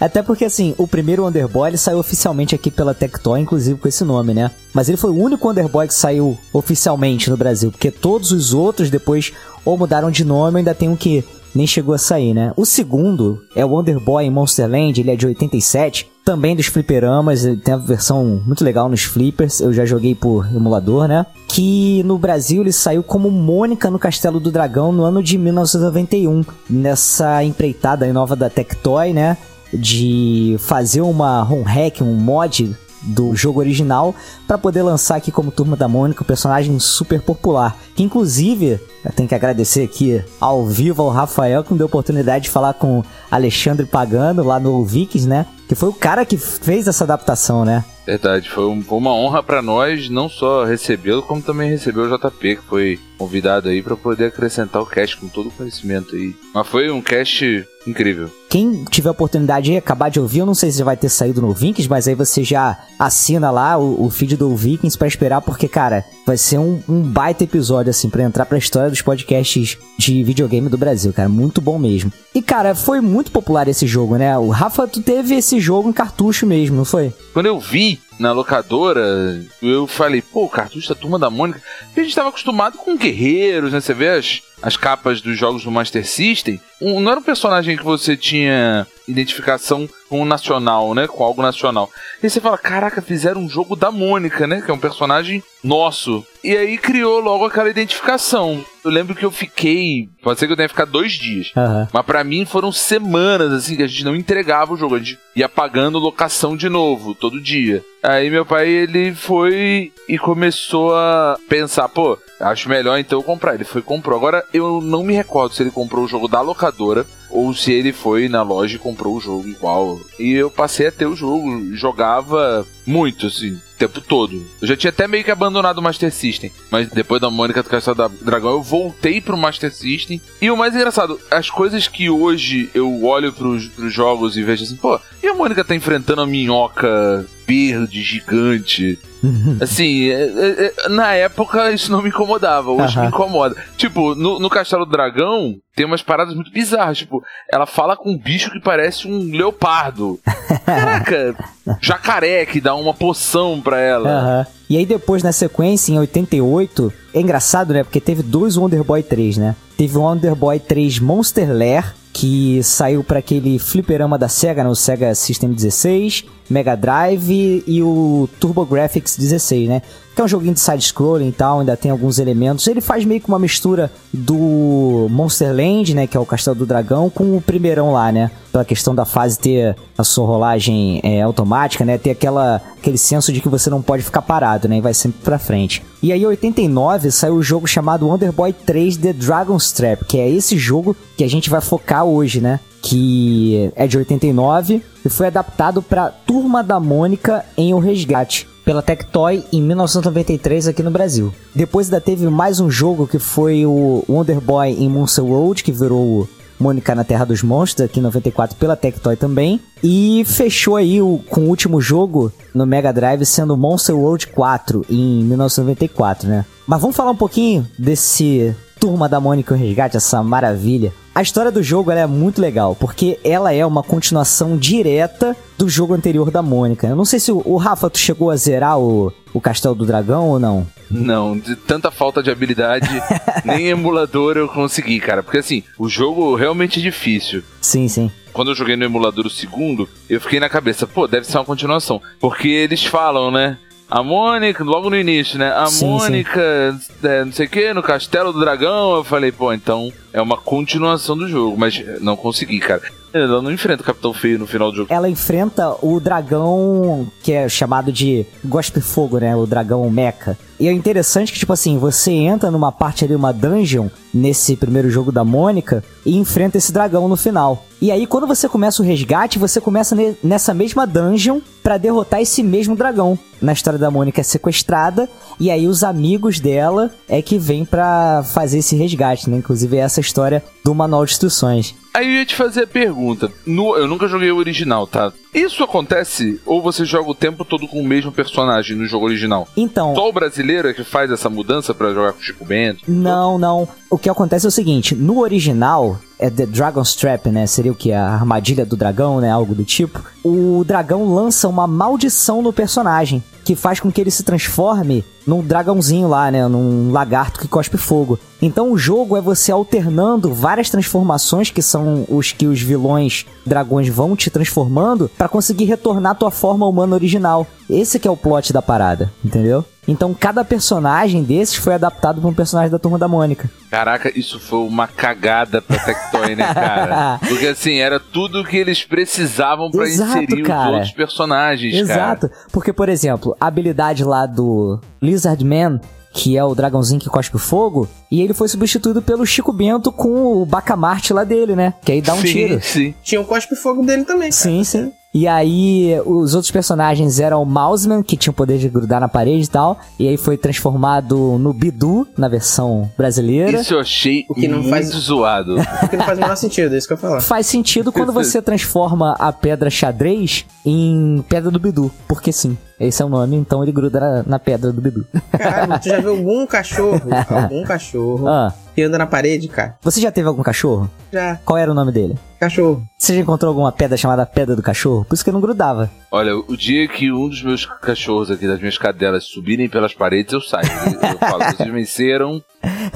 Até 0.00 0.22
porque, 0.22 0.44
assim, 0.44 0.76
o 0.78 0.86
primeiro 0.86 1.24
Wonderboy 1.24 1.70
ele 1.70 1.76
saiu 1.76 1.98
oficialmente 1.98 2.54
aqui 2.54 2.70
pela 2.70 2.94
Tectoy, 2.94 3.40
inclusive 3.40 3.80
com 3.80 3.88
esse 3.88 4.04
nome, 4.04 4.32
né? 4.32 4.48
Mas 4.72 4.88
ele 4.88 4.96
foi 4.96 5.10
o 5.10 5.20
único 5.20 5.48
Wonderboy 5.48 5.88
que 5.88 5.94
saiu 5.94 6.38
oficialmente 6.52 7.28
no 7.28 7.36
Brasil, 7.36 7.72
porque 7.72 7.90
todos 7.90 8.30
os 8.30 8.54
outros 8.54 8.90
depois 8.90 9.32
ou 9.68 9.76
mudaram 9.76 10.10
de 10.10 10.24
nome 10.24 10.58
ainda 10.58 10.74
tem 10.74 10.88
um 10.88 10.96
que 10.96 11.22
nem 11.54 11.66
chegou 11.66 11.94
a 11.94 11.98
sair, 11.98 12.32
né? 12.32 12.54
O 12.56 12.64
segundo 12.64 13.42
é 13.54 13.62
o 13.66 13.68
Wonderboy 13.68 14.24
em 14.24 14.30
Monsterland, 14.30 14.98
ele 14.98 15.10
é 15.10 15.16
de 15.16 15.26
87, 15.26 16.10
também 16.24 16.56
dos 16.56 16.66
fliperamas, 16.66 17.42
tem 17.62 17.74
a 17.74 17.76
versão 17.76 18.40
muito 18.46 18.64
legal 18.64 18.88
nos 18.88 19.02
flippers, 19.02 19.60
eu 19.60 19.70
já 19.70 19.84
joguei 19.84 20.14
por 20.14 20.46
emulador, 20.54 21.06
né? 21.06 21.26
Que 21.46 22.02
no 22.04 22.16
Brasil 22.16 22.62
ele 22.62 22.72
saiu 22.72 23.02
como 23.02 23.30
Mônica 23.30 23.90
no 23.90 23.98
Castelo 23.98 24.40
do 24.40 24.50
Dragão 24.50 24.90
no 24.90 25.04
ano 25.04 25.22
de 25.22 25.36
1991, 25.36 26.44
nessa 26.70 27.44
empreitada 27.44 28.10
nova 28.10 28.34
da 28.34 28.48
Tectoy, 28.48 29.12
né? 29.12 29.36
De 29.70 30.56
fazer 30.60 31.02
uma 31.02 31.42
home 31.42 31.64
hack, 31.64 32.00
um 32.00 32.14
mod 32.14 32.74
do 33.02 33.34
jogo 33.34 33.60
original 33.60 34.14
para 34.46 34.58
poder 34.58 34.82
lançar 34.82 35.16
aqui 35.16 35.30
como 35.30 35.50
Turma 35.50 35.76
da 35.76 35.88
Mônica, 35.88 36.22
um 36.22 36.26
personagem 36.26 36.78
super 36.78 37.20
popular. 37.20 37.76
Que 37.94 38.02
inclusive, 38.02 38.80
eu 39.04 39.12
tenho 39.12 39.28
que 39.28 39.34
agradecer 39.34 39.84
aqui 39.84 40.22
ao 40.40 40.66
vivo 40.66 41.02
ao 41.02 41.10
Rafael 41.10 41.62
que 41.62 41.72
me 41.72 41.78
deu 41.78 41.86
a 41.86 41.88
oportunidade 41.88 42.44
de 42.44 42.50
falar 42.50 42.74
com 42.74 43.02
Alexandre 43.30 43.86
Pagano 43.86 44.42
lá 44.42 44.58
no 44.60 44.84
Vikings, 44.84 45.28
né? 45.28 45.46
Que 45.68 45.74
foi 45.74 45.88
o 45.90 45.92
cara 45.94 46.24
que 46.24 46.36
fez 46.38 46.88
essa 46.88 47.04
adaptação, 47.04 47.64
né? 47.64 47.84
Verdade, 48.06 48.48
foi, 48.48 48.64
um- 48.64 48.80
foi 48.82 48.96
uma 48.96 49.12
honra 49.12 49.42
pra 49.42 49.60
nós 49.60 50.08
não 50.08 50.30
só 50.30 50.64
recebê-lo, 50.64 51.20
como 51.22 51.42
também 51.42 51.68
receber 51.68 52.00
o 52.00 52.08
JP, 52.08 52.56
que 52.56 52.62
foi 52.62 52.98
convidado 53.18 53.68
aí 53.68 53.82
pra 53.82 53.94
poder 53.94 54.26
acrescentar 54.26 54.80
o 54.80 54.86
cast 54.86 55.18
com 55.18 55.28
todo 55.28 55.48
o 55.48 55.50
conhecimento 55.50 56.16
aí. 56.16 56.34
Mas 56.54 56.66
foi 56.66 56.90
um 56.90 57.02
cast 57.02 57.66
incrível. 57.86 58.30
Quem 58.48 58.82
tiver 58.84 59.08
a 59.10 59.12
oportunidade 59.12 59.70
de 59.70 59.76
acabar 59.76 60.08
de 60.10 60.18
ouvir, 60.18 60.38
eu 60.38 60.46
não 60.46 60.54
sei 60.54 60.70
se 60.70 60.82
vai 60.82 60.96
ter 60.96 61.10
saído 61.10 61.42
no 61.42 61.52
Vikings, 61.52 61.88
mas 61.90 62.08
aí 62.08 62.14
você 62.14 62.42
já 62.42 62.78
assina 62.98 63.50
lá 63.50 63.76
o, 63.76 64.06
o 64.06 64.08
feed 64.08 64.38
do 64.38 64.56
Vikings 64.56 64.96
pra 64.96 65.06
esperar, 65.06 65.42
porque, 65.42 65.68
cara, 65.68 66.02
vai 66.26 66.38
ser 66.38 66.56
um, 66.58 66.80
um 66.88 67.02
baita 67.02 67.44
episódio, 67.44 67.90
assim, 67.90 68.08
pra 68.08 68.22
entrar 68.22 68.46
pra 68.46 68.56
história 68.56 68.88
dos 68.88 69.02
podcasts 69.02 69.76
de 69.98 70.22
videogame 70.22 70.68
do 70.68 70.78
Brasil, 70.78 71.12
cara. 71.12 71.28
Muito 71.28 71.60
bom 71.60 71.76
mesmo. 71.76 72.12
E, 72.32 72.40
cara, 72.40 72.74
foi 72.74 73.00
muito 73.00 73.32
popular 73.32 73.66
esse 73.66 73.86
jogo, 73.86 74.16
né? 74.16 74.38
O 74.38 74.48
Rafa, 74.48 74.86
tu 74.86 75.02
teve 75.02 75.34
esse 75.34 75.58
jogo 75.58 75.88
em 75.90 75.92
cartucho 75.92 76.46
mesmo, 76.46 76.76
não 76.76 76.84
foi? 76.84 77.12
Quando 77.34 77.46
eu 77.46 77.58
vi 77.58 78.00
na 78.18 78.32
locadora, 78.32 79.44
eu 79.60 79.86
falei, 79.88 80.22
pô, 80.22 80.48
cartucho 80.48 80.88
da 80.88 80.94
Turma 80.94 81.18
da 81.18 81.28
Mônica. 81.28 81.60
Porque 81.86 82.00
a 82.00 82.04
gente 82.04 82.14
tava 82.14 82.28
acostumado 82.28 82.78
com 82.78 82.96
guerreiros, 82.96 83.72
né? 83.72 83.80
Você 83.80 83.92
vê 83.92 84.10
as, 84.10 84.40
as 84.62 84.76
capas 84.76 85.20
dos 85.20 85.36
jogos 85.36 85.64
do 85.64 85.70
Master 85.70 86.06
System. 86.06 86.60
Um- 86.80 87.00
não 87.00 87.10
era 87.12 87.20
um 87.20 87.24
personagem 87.24 87.76
que 87.76 87.84
você 87.84 88.16
tinha 88.16 88.86
identificação 89.06 89.88
com 90.08 90.22
o 90.22 90.24
nacional, 90.24 90.94
né? 90.94 91.06
Com 91.06 91.24
algo 91.24 91.42
nacional. 91.42 91.90
E 92.22 92.28
você 92.28 92.40
fala, 92.40 92.56
caraca, 92.58 93.00
fizeram 93.02 93.40
um 93.42 93.48
jogo 93.48 93.74
da 93.74 93.90
Mônica, 93.90 94.46
né? 94.46 94.60
Que 94.62 94.70
é 94.70 94.74
um 94.74 94.78
personagem 94.78 95.42
nosso. 95.64 96.24
E 96.44 96.56
aí 96.56 96.78
criou 96.78 97.20
logo 97.20 97.44
aquela 97.44 97.68
identificação. 97.68 98.64
Eu 98.84 98.90
lembro 98.90 99.14
que 99.14 99.24
eu 99.24 99.30
fiquei. 99.30 100.08
Pode 100.22 100.38
ser 100.38 100.46
que 100.46 100.52
eu 100.52 100.56
tenha 100.56 100.68
ficado 100.68 100.90
dois 100.92 101.12
dias. 101.12 101.50
Aham. 101.56 101.88
Mas 101.92 102.06
pra 102.06 102.22
mim 102.24 102.44
foram 102.44 102.70
semanas 102.70 103.52
assim 103.52 103.76
que 103.76 103.82
a 103.82 103.86
gente 103.86 104.04
não 104.04 104.14
entregava 104.16 104.72
o 104.72 104.76
jogo, 104.76 104.94
a 104.94 104.98
gente 104.98 105.18
ia 105.34 105.48
pagando 105.48 105.98
locação 105.98 106.56
de 106.56 106.68
novo 106.68 107.14
todo 107.14 107.40
dia. 107.40 107.82
Aí 108.02 108.30
meu 108.30 108.46
pai 108.46 108.68
ele 108.68 109.12
foi 109.14 109.92
e 110.08 110.16
começou 110.18 110.94
a 110.94 111.36
pensar, 111.48 111.88
pô, 111.88 112.16
acho 112.40 112.68
melhor 112.68 112.98
então 112.98 113.18
eu 113.18 113.22
comprar. 113.22 113.54
Ele 113.54 113.64
foi 113.64 113.80
e 113.80 113.84
comprou. 113.84 114.16
Agora 114.16 114.44
eu 114.54 114.80
não 114.80 115.02
me 115.02 115.12
recordo 115.14 115.54
se 115.54 115.62
ele 115.62 115.70
comprou 115.70 116.04
o 116.04 116.08
jogo 116.08 116.28
da 116.28 116.40
locadora 116.68 117.06
ou 117.30 117.52
se 117.52 117.72
ele 117.72 117.92
foi 117.92 118.28
na 118.28 118.42
loja 118.42 118.76
e 118.76 118.78
comprou 118.78 119.16
o 119.16 119.20
jogo 119.20 119.46
igual. 119.48 120.00
E 120.18 120.32
eu 120.32 120.50
passei 120.50 120.86
a 120.86 120.92
ter 120.92 121.06
o 121.06 121.16
jogo, 121.16 121.74
jogava 121.74 122.66
muito 122.86 123.26
assim, 123.26 123.52
o 123.52 123.78
tempo 123.78 124.00
todo. 124.00 124.42
Eu 124.62 124.68
já 124.68 124.76
tinha 124.76 124.90
até 124.90 125.06
meio 125.06 125.22
que 125.22 125.30
abandonado 125.30 125.78
o 125.78 125.82
Master 125.82 126.10
System, 126.10 126.50
mas 126.70 126.88
depois 126.88 127.20
da 127.20 127.30
Mônica 127.30 127.62
do 127.62 127.68
Castelo 127.68 127.96
da 127.96 128.08
Dragão 128.08 128.52
eu 128.52 128.62
voltei 128.62 129.20
pro 129.20 129.36
Master 129.36 129.72
System. 129.72 130.20
E 130.40 130.50
o 130.50 130.56
mais 130.56 130.74
engraçado, 130.74 131.20
as 131.30 131.50
coisas 131.50 131.86
que 131.86 132.08
hoje 132.08 132.70
eu 132.74 133.04
olho 133.04 133.32
pros, 133.32 133.68
pros 133.68 133.92
jogos 133.92 134.36
e 134.36 134.42
vejo 134.42 134.64
assim, 134.64 134.76
pô, 134.76 134.98
e 135.22 135.26
a 135.26 135.34
Mônica 135.34 135.64
tá 135.64 135.74
enfrentando 135.74 136.22
a 136.22 136.26
minhoca 136.26 137.26
verde, 137.46 138.02
gigante. 138.02 138.98
Assim, 139.60 140.08
é- 140.10 140.22
é- 140.24 140.74
é- 140.84 140.88
na 140.88 141.12
época 141.14 141.70
isso 141.72 141.90
não 141.90 142.02
me 142.02 142.08
incomodava, 142.08 142.70
hoje 142.70 142.94
Aham. 142.96 143.02
me 143.02 143.08
incomoda. 143.08 143.56
Tipo, 143.76 144.14
no, 144.14 144.38
no 144.38 144.48
Castelo 144.50 144.84
do 144.84 144.92
Dragão 144.92 145.56
tem 145.74 145.84
umas 145.86 146.02
paradas 146.02 146.34
muito 146.34 146.50
bizarras. 146.52 146.98
Tipo, 146.98 147.22
ela 147.52 147.66
fala 147.66 147.96
com 147.96 148.10
um 148.10 148.18
bicho 148.18 148.50
que 148.50 148.60
parece 148.60 149.08
um 149.08 149.30
leopardo. 149.30 150.18
Caraca, 150.64 151.34
jacaré 151.80 152.46
que 152.46 152.60
dá 152.60 152.74
uma 152.74 152.94
poção 152.94 153.60
pra 153.60 153.80
ela. 153.80 154.08
Aham. 154.10 154.46
E 154.68 154.76
aí 154.76 154.84
depois, 154.84 155.22
na 155.22 155.32
sequência, 155.32 155.92
em 155.92 155.98
88, 155.98 156.92
é 157.14 157.20
engraçado, 157.20 157.72
né? 157.72 157.82
Porque 157.82 158.00
teve 158.00 158.22
dois 158.22 158.56
Wonder 158.56 158.84
Boy 158.84 159.02
3, 159.02 159.38
né? 159.38 159.56
Teve 159.76 159.96
o 159.96 160.02
Wonder 160.02 160.34
Boy 160.34 160.58
3 160.58 160.98
Monster 160.98 161.50
Lair, 161.50 161.94
que 162.12 162.60
saiu 162.62 163.04
para 163.04 163.20
aquele 163.20 163.58
fliperama 163.58 164.18
da 164.18 164.28
SEGA, 164.28 164.64
no 164.64 164.74
Sega 164.74 165.14
System 165.14 165.52
16, 165.52 166.24
Mega 166.50 166.74
Drive 166.74 167.62
e 167.66 167.82
o 167.82 168.28
TurboGrafx 168.40 169.16
16, 169.16 169.68
né? 169.68 169.82
Que 170.14 170.20
é 170.20 170.24
um 170.24 170.28
joguinho 170.28 170.54
de 170.54 170.60
side-scrolling 170.60 171.28
e 171.28 171.32
tal, 171.32 171.60
ainda 171.60 171.76
tem 171.76 171.90
alguns 171.90 172.18
elementos. 172.18 172.66
Ele 172.66 172.80
faz 172.80 173.04
meio 173.04 173.20
que 173.20 173.28
uma 173.28 173.38
mistura 173.38 173.90
do 174.12 175.06
Monster 175.10 175.54
Land, 175.54 175.94
né? 175.94 176.06
Que 176.06 176.16
é 176.16 176.20
o 176.20 176.26
Castelo 176.26 176.56
do 176.56 176.66
Dragão, 176.66 177.08
com 177.08 177.36
o 177.36 177.40
primeirão 177.40 177.92
lá, 177.92 178.10
né? 178.10 178.30
Pela 178.58 178.64
questão 178.64 178.92
da 178.92 179.04
fase 179.04 179.38
ter 179.38 179.76
a 179.96 180.02
sua 180.02 180.26
rolagem 180.26 181.00
é, 181.04 181.22
automática, 181.22 181.84
né? 181.84 181.96
Ter 181.96 182.10
aquela, 182.10 182.60
aquele 182.76 182.98
senso 182.98 183.32
de 183.32 183.40
que 183.40 183.48
você 183.48 183.70
não 183.70 183.80
pode 183.80 184.02
ficar 184.02 184.20
parado, 184.20 184.66
né? 184.66 184.78
E 184.78 184.80
vai 184.80 184.92
sempre 184.92 185.20
pra 185.22 185.38
frente. 185.38 185.80
E 186.02 186.12
aí, 186.12 186.22
em 186.22 186.26
89, 186.26 187.12
saiu 187.12 187.34
o 187.34 187.42
jogo 187.42 187.68
chamado 187.68 188.08
Wonder 188.08 188.32
Boy 188.32 188.52
3 188.52 188.96
The 188.96 189.12
Dragon's 189.12 189.70
Trap, 189.70 190.04
que 190.06 190.18
é 190.18 190.28
esse 190.28 190.58
jogo 190.58 190.96
que 191.16 191.22
a 191.22 191.28
gente 191.28 191.48
vai 191.48 191.60
focar 191.60 192.04
hoje, 192.04 192.40
né? 192.40 192.58
Que 192.82 193.70
é 193.76 193.86
de 193.86 193.96
89 193.96 194.82
e 195.04 195.08
foi 195.08 195.28
adaptado 195.28 195.80
pra 195.80 196.10
Turma 196.10 196.60
da 196.64 196.80
Mônica 196.80 197.44
em 197.56 197.72
O 197.74 197.78
Resgate 197.78 198.48
pela 198.64 198.82
Tectoy 198.82 199.44
em 199.52 199.62
1993 199.62 200.66
aqui 200.66 200.82
no 200.82 200.90
Brasil. 200.90 201.32
Depois 201.54 201.86
ainda 201.86 202.00
teve 202.00 202.28
mais 202.28 202.60
um 202.60 202.68
jogo 202.68 203.06
que 203.06 203.18
foi 203.18 203.64
o 203.64 204.04
Wonder 204.08 204.40
Boy 204.40 204.70
em 204.70 204.90
Monster 204.90 205.24
Road, 205.24 205.62
que 205.62 205.72
virou 205.72 206.28
Mônica 206.58 206.94
na 206.94 207.04
Terra 207.04 207.24
dos 207.24 207.42
Monstros, 207.42 207.86
aqui 207.86 208.00
em 208.00 208.02
94 208.02 208.56
pela 208.56 208.76
Tectoy 208.76 209.16
também. 209.16 209.60
E 209.82 210.24
fechou 210.26 210.76
aí 210.76 211.00
o, 211.00 211.20
com 211.28 211.42
o 211.42 211.48
último 211.48 211.80
jogo 211.80 212.32
no 212.54 212.66
Mega 212.66 212.92
Drive 212.92 213.24
sendo 213.24 213.56
Monster 213.56 213.96
World 213.96 214.26
4 214.28 214.84
em 214.90 215.22
1994, 215.24 216.28
né? 216.28 216.44
Mas 216.66 216.80
vamos 216.80 216.96
falar 216.96 217.12
um 217.12 217.16
pouquinho 217.16 217.66
desse 217.78 218.54
Turma 218.78 219.08
da 219.08 219.20
Mônica 219.20 219.54
e 219.54 219.56
o 219.56 219.60
Resgate, 219.60 219.96
essa 219.96 220.22
maravilha. 220.22 220.92
A 221.14 221.22
história 221.22 221.50
do 221.50 221.62
jogo 221.62 221.90
é 221.90 222.06
muito 222.06 222.40
legal, 222.40 222.76
porque 222.76 223.18
ela 223.24 223.52
é 223.52 223.66
uma 223.66 223.82
continuação 223.82 224.56
direta 224.56 225.36
do 225.56 225.68
jogo 225.68 225.94
anterior 225.94 226.30
da 226.30 226.42
Mônica. 226.42 226.86
Eu 226.86 226.94
não 226.94 227.04
sei 227.04 227.18
se 227.18 227.32
o, 227.32 227.42
o 227.44 227.56
Rafa, 227.56 227.90
tu 227.90 227.98
chegou 227.98 228.30
a 228.30 228.36
zerar 228.36 228.78
o, 228.78 229.12
o 229.34 229.40
Castelo 229.40 229.74
do 229.74 229.84
Dragão 229.84 230.28
ou 230.28 230.38
não? 230.38 230.64
Não, 230.90 231.38
de 231.38 231.54
tanta 231.56 231.90
falta 231.90 232.22
de 232.22 232.30
habilidade, 232.30 232.88
nem 233.44 233.68
emulador 233.68 234.36
eu 234.36 234.48
consegui, 234.48 235.00
cara. 235.00 235.22
Porque 235.22 235.38
assim, 235.38 235.62
o 235.78 235.88
jogo 235.88 236.34
realmente 236.34 236.78
é 236.78 236.82
difícil. 236.82 237.42
Sim, 237.60 237.88
sim. 237.88 238.10
Quando 238.32 238.50
eu 238.50 238.54
joguei 238.54 238.76
no 238.76 238.84
emulador 238.84 239.26
o 239.26 239.30
segundo, 239.30 239.88
eu 240.08 240.20
fiquei 240.20 240.38
na 240.38 240.48
cabeça, 240.48 240.86
pô, 240.86 241.06
deve 241.06 241.26
ser 241.26 241.38
uma 241.38 241.44
continuação. 241.44 242.00
Porque 242.20 242.48
eles 242.48 242.84
falam, 242.84 243.30
né? 243.30 243.58
A 243.90 244.02
Mônica, 244.02 244.62
logo 244.62 244.90
no 244.90 244.96
início, 244.96 245.38
né? 245.38 245.50
A 245.50 245.66
Sim, 245.66 245.78
sim. 245.78 245.86
Mônica, 245.86 246.78
é, 247.02 247.24
não 247.24 247.32
sei 247.32 247.46
o 247.46 247.48
que, 247.48 247.72
no 247.72 247.82
Castelo 247.82 248.32
do 248.32 248.40
Dragão. 248.40 248.96
Eu 248.96 249.02
falei, 249.04 249.32
pô, 249.32 249.50
então 249.52 249.90
é 250.12 250.20
uma 250.20 250.36
continuação 250.36 251.16
do 251.16 251.26
jogo. 251.26 251.56
Mas 251.56 251.82
não 252.00 252.14
consegui, 252.14 252.60
cara. 252.60 252.82
Ela 253.12 253.40
não 253.40 253.50
enfrenta 253.50 253.82
o 253.82 253.86
Capitão 253.86 254.12
Feio 254.12 254.38
no 254.38 254.46
final 254.46 254.70
do 254.70 254.76
jogo. 254.76 254.92
Ela 254.92 255.08
enfrenta 255.08 255.74
o 255.82 255.98
dragão 255.98 257.10
que 257.22 257.32
é 257.32 257.48
chamado 257.48 257.90
de 257.90 258.26
Gospe 258.44 258.82
Fogo, 258.82 259.18
né? 259.18 259.34
O 259.34 259.46
dragão 259.46 259.88
Mecha. 259.90 260.36
E 260.60 260.66
é 260.66 260.72
interessante 260.72 261.32
que, 261.32 261.38
tipo 261.38 261.52
assim, 261.52 261.78
você 261.78 262.10
entra 262.10 262.50
numa 262.50 262.72
parte 262.72 263.04
ali, 263.04 263.14
uma 263.14 263.32
dungeon, 263.32 263.88
nesse 264.12 264.56
primeiro 264.56 264.90
jogo 264.90 265.12
da 265.12 265.24
Mônica, 265.24 265.84
e 266.04 266.16
enfrenta 266.16 266.58
esse 266.58 266.72
dragão 266.72 267.06
no 267.08 267.16
final. 267.16 267.64
E 267.80 267.92
aí, 267.92 268.06
quando 268.08 268.26
você 268.26 268.48
começa 268.48 268.82
o 268.82 268.84
resgate, 268.84 269.38
você 269.38 269.60
começa 269.60 269.94
ne- 269.94 270.16
nessa 270.22 270.52
mesma 270.52 270.84
dungeon 270.84 271.40
pra 271.62 271.78
derrotar 271.78 272.20
esse 272.20 272.42
mesmo 272.42 272.74
dragão. 272.74 273.16
Na 273.40 273.52
história 273.52 273.78
da 273.78 273.88
Mônica 273.88 274.20
é 274.20 274.24
sequestrada, 274.24 275.08
e 275.38 275.48
aí 275.48 275.68
os 275.68 275.84
amigos 275.84 276.40
dela 276.40 276.90
é 277.08 277.22
que 277.22 277.38
vêm 277.38 277.64
pra 277.64 278.24
fazer 278.24 278.58
esse 278.58 278.74
resgate, 278.74 279.30
né? 279.30 279.36
Inclusive 279.36 279.76
é 279.76 279.80
essa 279.80 280.00
história 280.00 280.42
do 280.64 280.74
Manual 280.74 281.04
de 281.06 281.12
Instruções. 281.12 281.72
Aí 281.94 282.06
eu 282.06 282.12
ia 282.14 282.26
te 282.26 282.34
fazer 282.34 282.64
a 282.64 282.66
pergunta. 282.66 283.30
No- 283.46 283.76
eu 283.76 283.86
nunca 283.86 284.08
joguei 284.08 284.30
o 284.32 284.36
original, 284.36 284.86
tá? 284.88 285.12
Isso 285.34 285.62
acontece 285.62 286.40
ou 286.46 286.62
você 286.62 286.84
joga 286.84 287.10
o 287.10 287.14
tempo 287.14 287.44
todo 287.44 287.68
com 287.68 287.80
o 287.80 287.84
mesmo 287.86 288.10
personagem 288.10 288.76
no 288.76 288.86
jogo 288.86 289.06
original? 289.06 289.46
Então, 289.56 289.94
Só 289.94 290.08
o 290.08 290.12
brasileiro 290.12 290.68
é 290.68 290.74
que 290.74 290.84
faz 290.84 291.10
essa 291.10 291.28
mudança 291.28 291.74
pra 291.74 291.92
jogar 291.92 292.12
com 292.12 292.20
o 292.20 292.22
Chico 292.22 292.44
Bento? 292.44 292.82
Não, 292.88 293.38
não. 293.38 293.68
O 293.90 293.98
que 293.98 294.08
acontece 294.08 294.46
é 294.46 294.48
o 294.48 294.52
seguinte: 294.52 294.94
no 294.94 295.20
original, 295.20 295.98
é 296.18 296.28
The 296.28 296.46
Dragon's 296.46 296.94
Trap, 296.94 297.26
né? 297.30 297.46
Seria 297.46 297.72
o 297.72 297.74
que? 297.74 297.92
A 297.92 298.08
armadilha 298.08 298.66
do 298.66 298.76
dragão, 298.76 299.20
né? 299.20 299.30
Algo 299.30 299.54
do 299.54 299.64
tipo. 299.64 300.02
O 300.24 300.64
dragão 300.66 301.14
lança 301.14 301.48
uma 301.48 301.66
maldição 301.66 302.42
no 302.42 302.52
personagem. 302.52 303.22
Que 303.44 303.56
faz 303.56 303.80
com 303.80 303.90
que 303.90 304.00
ele 304.00 304.10
se 304.10 304.22
transforme 304.22 305.04
num 305.26 305.40
dragãozinho 305.40 306.08
lá, 306.08 306.30
né? 306.30 306.46
Num 306.48 306.90
lagarto 306.90 307.40
que 307.40 307.48
cospe 307.48 307.78
fogo. 307.78 308.18
Então 308.42 308.72
o 308.72 308.78
jogo 308.78 309.16
é 309.16 309.20
você 309.20 309.50
alternando 309.52 310.34
várias 310.34 310.68
transformações 310.68 311.50
que 311.50 311.62
são 311.62 312.04
os 312.08 312.32
que 312.32 312.46
os 312.46 312.60
vilões 312.60 313.24
dragões 313.46 313.88
vão 313.88 314.14
te 314.14 314.30
transformando 314.30 315.10
pra 315.16 315.28
conseguir 315.28 315.64
retornar 315.64 316.12
à 316.12 316.14
tua 316.14 316.30
forma 316.30 316.66
humana 316.66 316.94
original. 316.94 317.46
Esse 317.70 317.98
que 317.98 318.08
é 318.08 318.10
o 318.10 318.16
plot 318.16 318.52
da 318.52 318.60
parada, 318.60 319.10
entendeu? 319.24 319.64
Então 319.88 320.12
cada 320.12 320.44
personagem 320.44 321.24
desses 321.24 321.56
foi 321.56 321.74
adaptado 321.74 322.20
pra 322.20 322.28
um 322.28 322.34
personagem 322.34 322.70
da 322.70 322.78
Turma 322.78 322.98
da 322.98 323.08
Mônica. 323.08 323.50
Caraca, 323.70 324.12
isso 324.16 324.38
foi 324.38 324.58
uma 324.60 324.86
cagada 324.86 325.62
pra 325.62 325.78
Tectoy, 325.78 326.36
né, 326.36 326.52
cara? 326.52 327.18
Porque 327.26 327.46
assim, 327.46 327.76
era 327.78 327.98
tudo 327.98 328.44
que 328.44 328.56
eles 328.56 328.84
precisavam 328.84 329.70
pra 329.70 329.86
Exato, 329.86 330.22
inserir 330.22 330.42
cara. 330.42 330.68
os 330.68 330.74
outros 330.74 330.92
personagens, 330.92 331.72
cara. 331.72 331.92
Exato. 331.92 332.30
Porque, 332.52 332.72
por 332.72 332.88
exemplo, 332.88 333.34
a 333.40 333.46
habilidade 333.46 334.04
lá 334.04 334.26
do 334.26 334.78
Lizard 335.00 335.42
Man, 335.44 335.80
que 336.12 336.36
é 336.36 336.44
o 336.44 336.54
dragãozinho 336.54 337.00
que 337.00 337.08
cospe 337.08 337.38
fogo, 337.38 337.88
e 338.10 338.20
ele 338.20 338.34
foi 338.34 338.48
substituído 338.48 339.00
pelo 339.00 339.24
Chico 339.26 339.52
Bento 339.52 339.90
com 339.90 340.42
o 340.42 340.44
Bacamarte 340.46 341.12
lá 341.12 341.24
dele, 341.24 341.54
né? 341.56 341.74
Que 341.82 341.92
aí 341.92 342.02
dá 342.02 342.14
um 342.14 342.20
sim, 342.20 342.26
tiro. 342.32 342.60
Sim. 342.62 342.94
Tinha 343.02 343.20
um 343.20 343.24
cospe 343.24 343.54
fogo 343.56 343.82
dele 343.82 344.04
também. 344.04 344.30
cara. 344.30 344.32
Sim, 344.32 344.64
sim. 344.64 344.92
E 345.14 345.26
aí, 345.26 345.98
os 346.04 346.34
outros 346.34 346.50
personagens 346.50 347.18
eram 347.18 347.42
o 347.42 347.46
Mouseman, 347.46 348.02
que 348.02 348.16
tinha 348.16 348.30
o 348.30 348.34
poder 348.34 348.58
de 348.58 348.68
grudar 348.68 349.00
na 349.00 349.08
parede 349.08 349.44
e 349.44 349.48
tal. 349.48 349.78
E 349.98 350.06
aí 350.06 350.16
foi 350.18 350.36
transformado 350.36 351.38
no 351.38 351.52
Bidu, 351.52 352.06
na 352.16 352.28
versão 352.28 352.90
brasileira. 352.96 353.60
Isso 353.60 353.74
eu 353.74 353.80
achei 353.80 354.26
O 354.28 354.34
que 354.34 354.46
não 354.46 354.62
faz- 354.64 354.88
zoado. 354.90 355.56
Porque 355.80 355.96
não 355.96 356.04
faz 356.04 356.18
o 356.18 356.20
menor 356.20 356.36
sentido, 356.36 356.74
é 356.74 356.78
isso 356.78 356.86
que 356.86 356.92
eu 356.92 356.96
ia 356.96 357.00
falar. 357.00 357.20
Faz 357.22 357.46
sentido 357.46 357.90
quando 357.90 358.12
você 358.12 358.42
transforma 358.42 359.14
a 359.18 359.32
pedra 359.32 359.70
xadrez 359.70 360.44
em 360.68 361.24
pedra 361.28 361.50
do 361.50 361.58
Bidu. 361.58 361.90
Porque 362.06 362.32
sim, 362.32 362.56
esse 362.78 363.00
é 363.00 363.04
o 363.04 363.08
nome, 363.08 363.36
então 363.36 363.62
ele 363.62 363.72
gruda 363.72 363.98
na, 363.98 364.22
na 364.24 364.38
pedra 364.38 364.72
do 364.72 364.80
Bidu. 364.80 365.06
Caralho, 365.32 365.80
tu 365.80 365.88
já 365.88 366.00
viu 366.00 366.10
algum 366.10 366.46
cachorro? 366.46 367.00
algum 367.30 367.64
cachorro 367.64 368.28
ah, 368.28 368.52
que 368.74 368.82
anda 368.82 368.98
na 368.98 369.06
parede, 369.06 369.48
cara? 369.48 369.76
você 369.82 370.00
já 370.00 370.12
teve 370.12 370.28
algum 370.28 370.42
cachorro? 370.42 370.90
Já. 371.10 371.36
Qual 371.44 371.56
era 371.56 371.70
o 371.70 371.74
nome 371.74 371.90
dele? 371.90 372.16
Cachorro. 372.38 372.82
Você 372.96 373.14
já 373.14 373.20
encontrou 373.20 373.48
alguma 373.48 373.72
pedra 373.72 373.96
chamada 373.96 374.24
Pedra 374.24 374.54
do 374.54 374.62
Cachorro? 374.62 375.04
Por 375.04 375.14
isso 375.14 375.24
que 375.24 375.30
eu 375.30 375.34
não 375.34 375.40
grudava. 375.40 375.90
Olha, 376.10 376.36
o 376.36 376.56
dia 376.56 376.86
que 376.86 377.10
um 377.10 377.28
dos 377.28 377.42
meus 377.42 377.66
cachorros 377.66 378.30
aqui, 378.30 378.46
das 378.46 378.60
minhas 378.60 378.78
cadelas, 378.78 379.24
subirem 379.24 379.68
pelas 379.68 379.92
paredes, 379.92 380.32
eu 380.32 380.40
saio. 380.40 380.64
Eu 380.66 381.18
falo, 381.18 381.44
vocês 381.44 381.72
venceram 381.72 382.40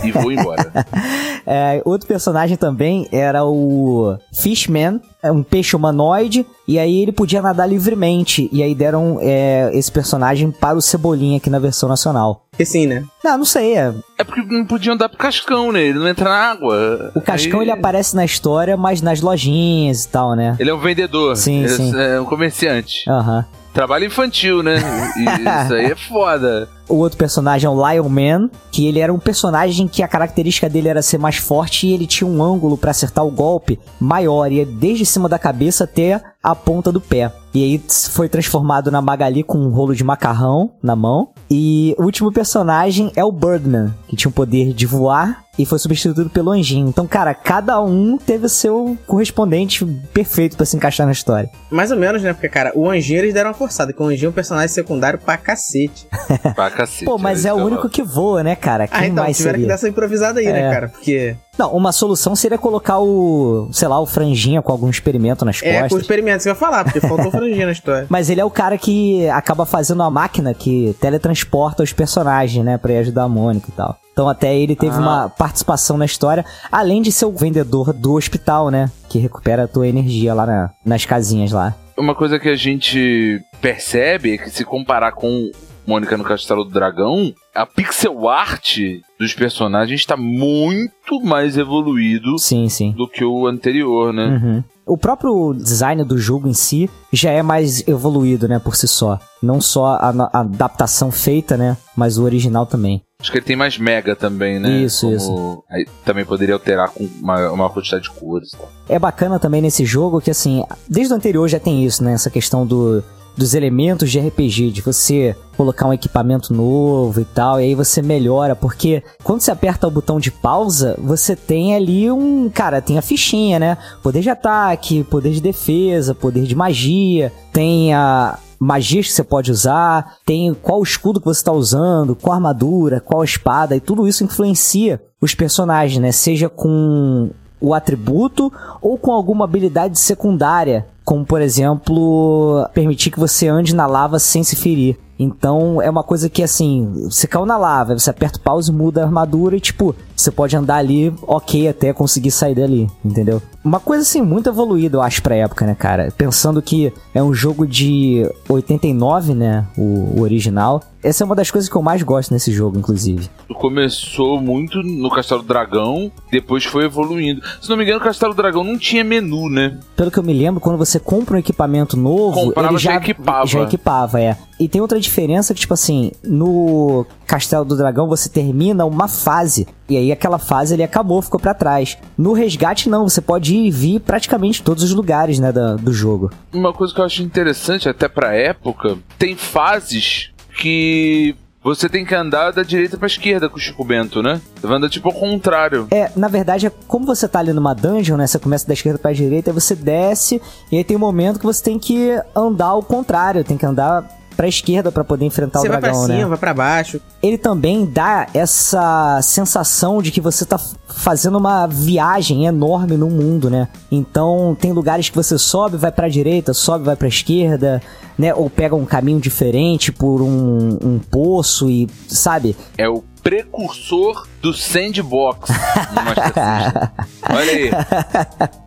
e 0.03 0.13
vou 0.13 0.31
embora. 0.31 0.73
É, 1.45 1.83
outro 1.85 2.07
personagem 2.07 2.57
também 2.57 3.09
era 3.11 3.45
o 3.45 4.17
Fishman, 4.33 5.01
é 5.21 5.31
um 5.33 5.43
peixe 5.43 5.75
humanoide, 5.75 6.47
e 6.69 6.79
aí 6.79 7.03
ele 7.03 7.11
podia 7.11 7.43
nadar 7.43 7.69
livremente. 7.69 8.49
E 8.53 8.63
aí 8.63 8.77
deram 8.77 9.19
é, 9.21 9.69
esse 9.75 9.91
personagem 9.91 10.53
para 10.53 10.79
o 10.79 10.81
Cebolinha 10.81 11.39
aqui 11.39 11.51
na 11.51 11.59
versão 11.59 11.89
nacional. 11.89 12.45
Porque 12.53 12.67
sim, 12.67 12.87
né? 12.87 13.03
Não, 13.25 13.39
não 13.39 13.45
sei. 13.47 13.79
é- 13.79 13.95
É 14.19 14.23
porque 14.25 14.43
não 14.43 14.67
podiam 14.67 14.95
dar 14.95 15.09
pro 15.09 15.17
Cascão, 15.17 15.73
né? 15.73 15.81
Ele 15.81 15.99
não 15.99 16.07
entra 16.07 16.29
na 16.29 16.37
água. 16.51 17.11
O 17.15 17.21
Cascão 17.23 17.61
Aí- 17.61 17.65
ele 17.65 17.71
aparece 17.73 18.15
na 18.15 18.27
história, 18.27 18.77
mas 18.77 19.01
nas 19.01 19.23
lojinhas 19.23 20.05
e 20.05 20.09
tal, 20.09 20.37
né? 20.37 20.55
Ele 20.61 20.69
é 20.69 20.75
um 20.75 20.79
vendedor. 20.79 21.35
Sim, 21.35 21.61
Ele 21.61 21.69
sim. 21.71 21.99
É 21.99 22.21
um 22.21 22.27
comerciante. 22.27 23.09
Aham. 23.09 23.43
Trabalho 23.73 24.05
infantil, 24.05 24.63
né? 24.63 24.77
Isso 25.65 25.73
aí 25.75 25.87
é 25.87 25.95
foda. 25.97 26.69
O 26.87 26.97
outro 26.97 27.17
personagem 27.17 27.67
é 27.67 27.71
o 27.71 27.91
Lion 27.91 28.07
Man, 28.11 28.51
que 28.71 28.87
ele 28.87 28.99
era 29.01 29.11
um 29.11 29.19
personagem 29.19 29.89
que 29.89 30.03
a 30.03 30.09
característica 30.09 30.69
dele 30.69 30.89
era 30.89 31.01
ser 31.01 31.17
mais 31.17 31.37
forte 31.39 31.87
e 31.87 31.95
ele 31.95 32.07
tinha 32.07 32.29
um 32.29 32.43
ângulo 32.43 32.77
pra 32.77 32.91
acertar 32.91 33.25
o 33.25 33.31
golpe 33.31 33.81
maior, 33.99 34.53
ia 34.53 34.67
desde 34.67 35.07
cima 35.07 35.27
da 35.27 35.39
cabeça 35.39 35.85
até 35.85 36.21
a 36.43 36.55
ponta 36.55 36.93
do 36.93 37.01
pé. 37.01 37.33
E 37.55 37.63
aí 37.63 37.83
foi 38.11 38.29
transformado 38.29 38.91
na 38.91 39.03
Magali 39.03 39.43
com 39.43 39.59
um 39.59 39.71
rolo 39.71 39.95
de 39.95 40.03
macarrão 40.03 40.71
na 40.83 40.97
mão. 40.97 41.29
E 41.51 41.95
o 41.99 42.05
último 42.05 42.33
personagem 42.33 43.13
é 43.15 43.25
o 43.25 43.31
Birdman, 43.33 43.93
que 44.09 44.17
tinha 44.17 44.31
o 44.31 44.33
poder 44.33 44.73
de 44.73 44.87
voar 44.87 45.43
e 45.59 45.67
foi 45.67 45.79
substituído 45.79 46.31
pelo 46.31 46.51
Anjinho. 46.51 46.89
Então, 46.89 47.07
cara, 47.07 47.35
cada 47.35 47.81
um 47.83 48.17
teve 48.17 48.47
o 48.47 48.49
seu 48.49 48.97
correspondente 49.07 49.85
perfeito 50.15 50.57
pra 50.57 50.65
se 50.65 50.77
encaixar 50.77 51.07
na 51.07 51.13
história. 51.13 51.51
Mais 51.71 51.91
ou 51.91 51.99
menos, 51.99 52.23
né? 52.23 52.33
Porque, 52.33 52.49
cara, 52.49 52.73
o 52.75 52.89
Anjinho 52.89 53.19
eles 53.19 53.35
deram 53.35 53.51
uma 53.51 53.55
forçada, 53.55 53.93
que 53.93 54.03
o 54.03 54.07
Anjinho 54.07 54.29
é 54.29 54.31
um 54.31 54.33
personagem 54.33 54.69
secundário 54.69 55.19
pra 55.19 55.37
cacete. 55.37 56.07
Pra 56.55 56.71
cacete. 56.71 57.05
Pô, 57.05 57.19
mas 57.19 57.45
é 57.45 57.53
o 57.53 57.57
único 57.57 57.89
que 57.89 58.03
voa, 58.03 58.43
né, 58.43 58.57
cara? 58.57 58.87
Quem 58.89 58.99
ah, 58.99 59.07
então, 59.07 59.25
mais 59.25 59.37
tiveram 59.37 59.55
seria? 59.55 59.65
que 59.65 59.69
dar 59.69 59.75
essa 59.75 59.89
improvisada 59.89 60.41
aí, 60.41 60.47
É. 60.47 60.53
né, 60.53 60.71
cara? 60.71 60.89
Porque 60.89 61.37
Não, 61.59 61.73
uma 61.75 61.93
solução 61.93 62.35
seria 62.35 62.59
colocar 62.59 62.99
o, 62.99 63.69
sei 63.73 63.87
lá, 63.89 64.01
o 64.01 64.07
franjinha 64.07 64.61
com 64.63 64.73
algum 64.73 64.89
experimento 64.89 65.45
nas 65.45 65.63
é 65.63 65.75
com 65.75 65.81
costas. 65.83 66.01
experimentos 66.03 66.43
que 66.45 66.49
eu 66.49 66.53
ia 66.53 66.59
falar, 66.59 66.85
porque 66.85 67.01
faltou 67.01 67.31
na 67.51 67.73
história. 67.73 68.07
Mas 68.09 68.31
ele 68.31 68.41
é 68.41 68.45
o 68.45 68.51
cara 68.51 68.77
que 68.79 69.29
acaba 69.31 69.65
fazendo 69.67 70.03
a 70.03 70.11
máquina 70.11 70.55
que 70.55 70.95
teletransporta 71.01 71.83
os 71.83 71.93
personagens, 71.93 72.65
né, 72.65 72.79
pra 72.79 72.93
ir 72.93 72.99
ajudar 72.99 73.25
a 73.25 73.29
Mônica 73.29 73.69
e 73.69 73.73
tal. 73.73 73.97
Então 74.13 74.29
até 74.29 74.55
ele 74.57 74.77
teve 74.77 74.95
Ah. 74.97 75.01
uma 75.01 75.29
participação 75.31 75.97
na 75.97 76.05
história, 76.05 76.45
além 76.71 77.01
de 77.03 77.11
ser 77.11 77.25
o 77.27 77.33
vendedor 77.33 77.93
do 77.93 78.15
hospital, 78.15 78.71
né, 78.71 78.91
que 79.09 79.19
recupera 79.19 79.65
a 79.65 79.69
tua 79.69 79.87
energia 79.89 80.35
lá 80.35 80.45
na- 80.47 80.71
nas 80.85 81.05
casinhas 81.05 81.51
lá. 81.53 81.75
Uma 81.97 82.15
coisa 82.15 82.39
que 82.39 82.49
a 82.49 82.57
gente 82.57 83.41
percebe 83.61 84.35
é 84.35 84.39
que 84.39 84.51
se 84.51 84.65
comparar 84.65 85.13
com 85.13 85.51
Mônica 85.87 86.17
no 86.17 86.23
Castelo 86.25 86.65
do 86.65 86.71
Dragão, 86.71 87.33
a 87.55 87.67
pixel 87.67 88.29
art 88.29 88.79
dos 89.19 89.35
personagens 89.35 90.01
está 90.01 90.17
muito 90.17 91.21
mais 91.25 91.59
evoluído 91.59 92.39
Sim, 92.39 92.69
sim. 92.69 92.93
do 92.93 93.09
que 93.09 93.25
o 93.25 93.47
anterior, 93.49 94.13
né? 94.13 94.27
Uhum. 94.27 94.65
O 94.93 94.97
próprio 94.99 95.55
design 95.55 96.05
do 96.05 96.19
jogo 96.19 96.47
em 96.47 96.53
si 96.53 96.91
já 97.11 97.31
é 97.31 97.43
mais 97.43 97.83
evoluído, 97.89 98.47
né, 98.47 98.59
por 98.59 98.77
si 98.77 98.87
só. 98.87 99.19
Não 99.43 99.59
só 99.59 99.87
a, 99.95 100.11
a 100.31 100.41
adaptação 100.41 101.11
feita, 101.11 101.57
né, 101.57 101.79
mas 101.97 102.19
o 102.19 102.25
original 102.25 102.67
também. 102.67 103.01
Acho 103.19 103.33
que 103.33 103.39
ele 103.39 103.45
tem 103.47 103.57
mais 103.57 103.79
mega 103.79 104.15
também, 104.15 104.59
né? 104.61 104.69
Isso, 104.83 105.07
Como- 105.07 105.17
isso. 105.17 105.65
Aí 105.71 105.87
também 106.05 106.27
poderia 106.27 106.55
alterar 106.55 106.91
com 106.91 107.09
uma, 107.23 107.51
uma 107.53 107.71
quantidade 107.71 108.03
de 108.03 108.11
cores. 108.11 108.53
e 108.53 108.57
tal. 108.59 108.69
É 108.87 108.99
bacana 108.99 109.39
também 109.39 109.63
nesse 109.63 109.83
jogo 109.87 110.21
que, 110.21 110.31
assim, 110.31 110.63
desde 110.87 111.15
o 111.15 111.17
anterior 111.17 111.49
já 111.49 111.59
tem 111.59 111.85
isso, 111.87 112.05
né? 112.05 112.13
Essa 112.13 112.29
questão 112.29 112.67
do, 112.67 113.03
dos 113.37 113.55
elementos 113.55 114.11
de 114.11 114.19
RPG, 114.19 114.71
de 114.71 114.81
você 114.81 115.37
colocar 115.57 115.87
um 115.87 115.93
equipamento 115.93 116.53
novo 116.53 117.21
e 117.21 117.25
tal, 117.25 117.61
e 117.61 117.65
aí 117.65 117.75
você 117.75 118.03
melhora, 118.03 118.57
porque 118.57 119.03
quando 119.23 119.41
você 119.41 119.51
aperta 119.51 119.87
o 119.87 119.91
botão 119.91 120.19
de 120.19 120.31
pausa, 120.31 120.97
você 120.99 121.37
tem 121.37 121.75
ali 121.75 122.11
um. 122.11 122.49
Cara, 122.51 122.81
tem 122.81 122.99
a 122.99 123.03
fichinha, 123.03 123.59
né? 123.59 123.79
Poder 124.03 124.21
de 124.21 124.31
ataque, 124.31 125.05
poder 125.05 125.33
de 125.33 125.41
defesa, 125.41 126.15
poder 126.15 126.45
de 126.45 126.55
magia, 126.55 127.33
tem 127.53 127.95
a. 127.95 128.39
Magias 128.65 129.09
que 129.09 129.13
você 129.13 129.25
pode 129.25 129.51
usar, 129.51 130.19
tem 130.25 130.55
qual 130.55 130.81
escudo 130.85 131.19
que 131.19 131.27
você 131.27 131.41
está 131.41 131.51
usando, 131.51 132.15
qual 132.15 132.35
armadura, 132.35 133.01
qual 133.01 133.25
espada, 133.25 133.75
e 133.75 133.81
tudo 133.81 134.07
isso 134.07 134.23
influencia 134.23 135.03
os 135.21 135.35
personagens, 135.35 136.01
né? 136.01 136.13
Seja 136.13 136.49
com 136.49 137.31
o 137.63 137.73
atributo 137.73 138.53
ou 138.83 138.99
com 138.99 139.13
alguma 139.13 139.45
habilidade 139.45 139.99
secundária, 139.99 140.87
como 141.05 141.25
por 141.25 141.41
exemplo, 141.41 142.67
permitir 142.75 143.11
que 143.11 143.21
você 143.21 143.49
ande 143.49 143.75
na 143.75 143.87
lava 143.87 144.19
sem 144.19 144.43
se 144.43 144.57
ferir. 144.57 144.99
Então 145.19 145.81
é 145.81 145.89
uma 145.89 146.03
coisa 146.03 146.29
que 146.29 146.43
assim, 146.43 146.91
você 147.05 147.29
caiu 147.29 147.47
na 147.47 147.57
lava, 147.57 147.97
você 147.97 148.11
aperta 148.11 148.39
o 148.39 148.43
pause, 148.43 148.73
muda 148.73 149.03
a 149.03 149.05
armadura 149.05 149.57
e 149.57 149.61
tipo, 149.61 149.95
você 150.17 150.31
pode 150.31 150.57
andar 150.57 150.77
ali 150.77 151.13
ok 151.23 151.69
até 151.69 151.93
conseguir 151.93 152.31
sair 152.31 152.55
dali, 152.55 152.89
entendeu? 153.05 153.43
Uma 153.65 153.79
coisa 153.79 154.03
assim 154.03 154.21
muito 154.21 154.49
evoluída, 154.49 154.97
eu 154.97 155.03
acho, 155.03 155.23
pra 155.23 155.37
época, 155.37 155.65
né, 155.65 155.75
cara? 155.79 156.13
Pensando 156.17 156.61
que 156.61 156.93
é 157.15 157.23
um 157.23 157.33
jogo 157.33 157.65
de 157.67 158.29
89, 158.49 159.35
né? 159.35 159.65
O, 159.79 160.19
o 160.19 160.21
original. 160.23 160.83
Essa 161.01 161.23
é 161.23 161.25
uma 161.25 161.35
das 161.35 161.51
coisas 161.51 161.69
que 161.71 161.77
eu 161.77 161.83
mais 161.83 162.03
gosto 162.03 162.33
nesse 162.33 162.53
jogo, 162.53 162.79
inclusive. 162.79 163.29
Começou 163.55 164.41
muito 164.41 164.83
no 164.83 165.11
Castelo 165.11 165.43
Dragão, 165.43 166.11
depois 166.31 166.65
foi 166.65 166.85
evoluindo. 166.85 167.41
Se 167.61 167.69
não 167.69 167.77
me 167.77 167.85
engano, 167.85 167.99
o 167.99 168.03
Castelo 168.03 168.35
Dragão 168.35 168.65
não 168.65 168.77
tinha 168.77 169.05
menu, 169.05 169.49
né? 169.49 169.79
Pelo 169.97 170.11
que 170.11 170.19
eu 170.19 170.23
me 170.23 170.33
lembro, 170.33 170.61
quando 170.61 170.79
você 170.79 170.99
compra 170.99 171.37
um 171.37 171.39
equipamento 171.39 171.97
novo, 171.97 172.47
Comprava, 172.47 172.69
ele 172.69 172.79
já, 172.79 172.93
já 172.93 172.97
equipava. 172.99 173.47
já 173.47 173.63
equipava, 173.63 174.21
é. 174.21 174.37
E 174.59 174.69
tem 174.69 174.81
outra 174.81 175.01
diferença 175.01 175.55
que, 175.55 175.61
tipo 175.61 175.75
assim, 175.75 176.13
no 176.23 177.05
Castelo 177.27 177.65
do 177.65 177.77
Dragão 177.77 178.09
você 178.09 178.29
termina 178.29 178.85
uma 178.85 179.09
fase. 179.09 179.67
E 179.89 179.97
aí 179.97 180.02
aquela 180.11 180.39
fase 180.39 180.75
ele 180.75 180.83
acabou, 180.83 181.23
ficou 181.23 181.39
pra 181.39 181.55
trás. 181.55 181.97
No 182.19 182.33
resgate, 182.33 182.89
não, 182.89 183.09
você 183.09 183.21
pode 183.21 183.55
ir 183.55 183.67
e 183.67 183.71
vir 183.71 184.01
praticamente 184.01 184.63
todos 184.63 184.83
os 184.83 184.93
lugares, 184.95 185.39
né, 185.39 185.53
da- 185.53 185.77
do 185.77 185.93
jogo. 185.93 186.31
Uma 186.53 186.73
coisa 186.73 186.93
que 186.95 187.01
eu 187.01 187.05
acho 187.05 187.23
interessante, 187.23 187.89
até 187.89 188.09
pra 188.09 188.35
época, 188.35 188.97
tem 189.19 189.37
fases 189.37 190.31
que 190.59 191.35
você 191.63 191.89
tem 191.89 192.05
que 192.05 192.13
andar 192.15 192.51
da 192.51 192.65
direita 192.65 192.97
pra 192.99 193.07
esquerda 193.07 193.49
com 193.49 193.57
o 193.57 193.61
Chico 193.61 193.85
Bento, 193.85 194.21
né? 194.21 194.41
Você 194.61 194.67
vai 194.67 194.79
andar 194.79 194.89
tipo 194.89 195.09
ao 195.09 195.15
contrário. 195.15 195.87
É, 195.93 196.11
na 196.17 196.27
verdade, 196.27 196.67
é 196.67 196.73
como 196.89 197.07
você 197.07 197.29
tá 197.29 197.39
ali 197.39 197.53
numa 197.53 197.73
dungeon, 197.73 198.17
né? 198.17 198.27
Você 198.27 198.39
começa 198.39 198.67
da 198.67 198.75
esquerda 198.75 198.99
pra 198.99 199.13
direita, 199.13 199.51
aí 199.51 199.55
você 199.55 199.77
desce, 199.77 200.43
e 200.73 200.77
aí 200.79 200.83
tem 200.83 200.97
um 200.97 201.01
momento 201.01 201.39
que 201.39 201.45
você 201.47 201.63
tem 201.63 201.79
que 201.79 202.19
andar 202.35 202.67
ao 202.67 202.83
contrário, 202.83 203.45
tem 203.45 203.57
que 203.57 203.65
andar 203.65 204.05
pra 204.43 204.49
esquerda 204.49 204.91
pra 204.91 205.05
poder 205.05 205.25
enfrentar 205.25 205.61
Você 205.61 205.69
o 205.69 205.71
vai 205.71 205.81
pra 205.81 205.91
dragão, 205.91 206.07
cima, 206.07 206.19
né? 206.19 206.27
vai 206.27 206.37
pra 206.39 206.53
baixo. 206.53 207.01
Ele 207.23 207.39
também 207.39 207.87
dá 207.87 208.27
essa 208.35 209.21
sensação 209.23 210.03
de 210.03 210.11
que 210.11 210.21
você 210.21 210.45
tá 210.45 210.59
fazendo 210.89 211.39
uma 211.39 211.69
viagem 211.69 212.45
enorme 212.45 212.97
no 212.97 213.09
mundo, 213.09 213.49
né? 213.49 213.69
Então, 213.91 214.57
tem 214.61 214.73
lugares 214.73 215.09
que 215.09 215.15
você 215.15 215.39
sobe, 215.39 215.77
vai 215.77 215.93
pra 215.93 216.09
direita, 216.09 216.53
sobe, 216.53 216.85
vai 216.85 216.97
pra 216.97 217.07
esquerda, 217.07 217.81
né? 218.19 218.35
Ou 218.35 218.51
pega 218.51 218.75
um 218.75 218.85
caminho 218.85 219.21
diferente 219.21 219.93
por 219.93 220.21
um, 220.21 220.77
um 220.83 220.99
poço 220.99 221.71
e, 221.71 221.89
sabe? 222.09 222.57
É 222.77 222.89
o 222.89 223.05
precursor 223.23 224.27
do 224.43 224.53
sandbox 224.53 225.51
no 225.95 226.03
Master 226.03 226.25
System. 226.25 226.91
Olha 227.31 227.53
aí. 227.53 227.71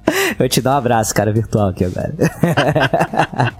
Eu 0.38 0.50
te 0.50 0.62
dou 0.62 0.74
um 0.74 0.76
abraço, 0.76 1.14
cara, 1.14 1.32
virtual 1.32 1.70
aqui 1.70 1.86
agora. 1.86 2.14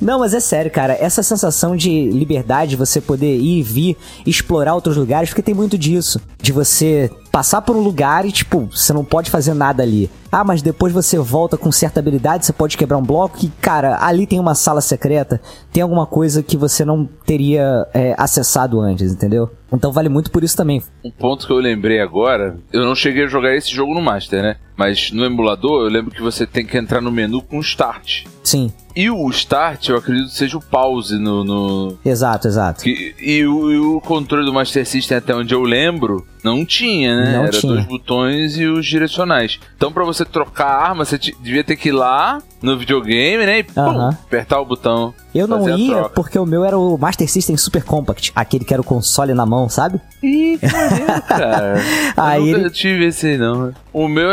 Não, 0.00 0.20
mas 0.20 0.34
é 0.34 0.40
sério, 0.40 0.70
cara. 0.70 0.96
Essa 0.98 1.22
sensação 1.22 1.76
de 1.76 2.10
liberdade, 2.10 2.76
você 2.76 3.00
poder 3.00 3.36
ir 3.36 3.58
e 3.58 3.62
vir, 3.62 3.96
explorar 4.26 4.74
outros 4.74 4.96
lugares, 4.96 5.30
porque 5.30 5.42
tem 5.42 5.54
muito 5.54 5.78
disso. 5.78 6.20
De 6.40 6.52
você 6.52 7.10
passar 7.36 7.60
por 7.60 7.76
um 7.76 7.82
lugar 7.82 8.24
e, 8.24 8.32
tipo, 8.32 8.66
você 8.72 8.94
não 8.94 9.04
pode 9.04 9.30
fazer 9.30 9.52
nada 9.52 9.82
ali. 9.82 10.08
Ah, 10.32 10.42
mas 10.42 10.62
depois 10.62 10.90
você 10.90 11.18
volta 11.18 11.58
com 11.58 11.70
certa 11.70 12.00
habilidade, 12.00 12.46
você 12.46 12.52
pode 12.52 12.78
quebrar 12.78 12.96
um 12.96 13.02
bloco 13.02 13.36
que, 13.36 13.50
cara, 13.60 13.98
ali 14.00 14.26
tem 14.26 14.40
uma 14.40 14.54
sala 14.54 14.80
secreta, 14.80 15.38
tem 15.70 15.82
alguma 15.82 16.06
coisa 16.06 16.42
que 16.42 16.56
você 16.56 16.82
não 16.82 17.04
teria 17.26 17.86
é, 17.92 18.14
acessado 18.16 18.80
antes, 18.80 19.12
entendeu? 19.12 19.50
Então 19.70 19.92
vale 19.92 20.08
muito 20.08 20.30
por 20.30 20.42
isso 20.42 20.56
também. 20.56 20.82
Um 21.04 21.10
ponto 21.10 21.46
que 21.46 21.52
eu 21.52 21.58
lembrei 21.58 22.00
agora, 22.00 22.56
eu 22.72 22.86
não 22.86 22.94
cheguei 22.94 23.24
a 23.24 23.28
jogar 23.28 23.54
esse 23.54 23.70
jogo 23.70 23.92
no 23.92 24.00
Master, 24.00 24.42
né? 24.42 24.56
Mas 24.74 25.10
no 25.10 25.22
emulador 25.22 25.82
eu 25.82 25.90
lembro 25.90 26.12
que 26.12 26.22
você 26.22 26.46
tem 26.46 26.64
que 26.64 26.78
entrar 26.78 27.02
no 27.02 27.12
menu 27.12 27.42
com 27.42 27.60
Start. 27.60 28.24
Sim, 28.46 28.72
E 28.94 29.10
o 29.10 29.28
Start, 29.30 29.88
eu 29.88 29.96
acredito 29.96 30.28
que 30.28 30.36
seja 30.36 30.56
o 30.56 30.60
pause 30.62 31.18
no. 31.18 31.42
no- 31.44 31.98
exato, 32.04 32.46
exato. 32.48 32.82
que- 32.84 33.14
e, 33.20 33.44
o, 33.44 33.70
e 33.72 33.78
o 33.78 34.00
controle 34.00 34.44
do 34.46 34.52
Master 34.54 34.86
System, 34.86 35.18
até 35.18 35.34
onde 35.34 35.52
eu 35.52 35.62
lembro, 35.62 36.24
não 36.44 36.64
tinha, 36.64 37.14
né? 37.16 37.32
Não 37.36 37.42
Era 37.42 37.50
tinha. 37.50 37.72
dois 37.74 37.84
botões 37.86 38.56
e 38.56 38.64
os 38.66 38.86
direcionais. 38.86 39.58
Então, 39.76 39.92
pra 39.92 40.04
você 40.04 40.24
trocar 40.24 40.66
a 40.68 40.88
arma, 40.88 41.04
você 41.04 41.18
devia 41.18 41.64
ter 41.64 41.76
que 41.76 41.88
ir 41.88 41.92
lá 41.92 42.38
no 42.62 42.76
videogame, 42.78 43.44
né? 43.44 43.58
E 43.58 43.62
pum, 43.62 43.80
Aham. 43.80 44.08
apertar 44.26 44.60
o 44.60 44.64
botão. 44.64 45.12
Eu 45.34 45.46
não 45.46 45.68
ia 45.78 46.04
porque 46.08 46.38
o 46.38 46.46
meu 46.46 46.64
era 46.64 46.78
o 46.78 46.96
Master 46.96 47.28
System 47.30 47.56
Super 47.56 47.84
Compact, 47.84 48.32
aquele 48.34 48.64
que 48.64 48.72
era 48.72 48.80
o 48.80 48.84
console 48.84 49.34
na 49.34 49.44
mão, 49.44 49.68
sabe? 49.68 50.00
Ih, 50.22 50.58
que 50.58 50.66
maneiro, 50.72 51.22
cara. 51.28 51.74
Aí 52.16 52.40
eu 52.40 52.46
nunca 52.46 52.60
ele- 52.60 52.70
tive 52.70 53.06
esse 53.06 53.26
aí, 53.26 53.38
não. 53.38 53.72
O 53.92 54.08
meu 54.08 54.28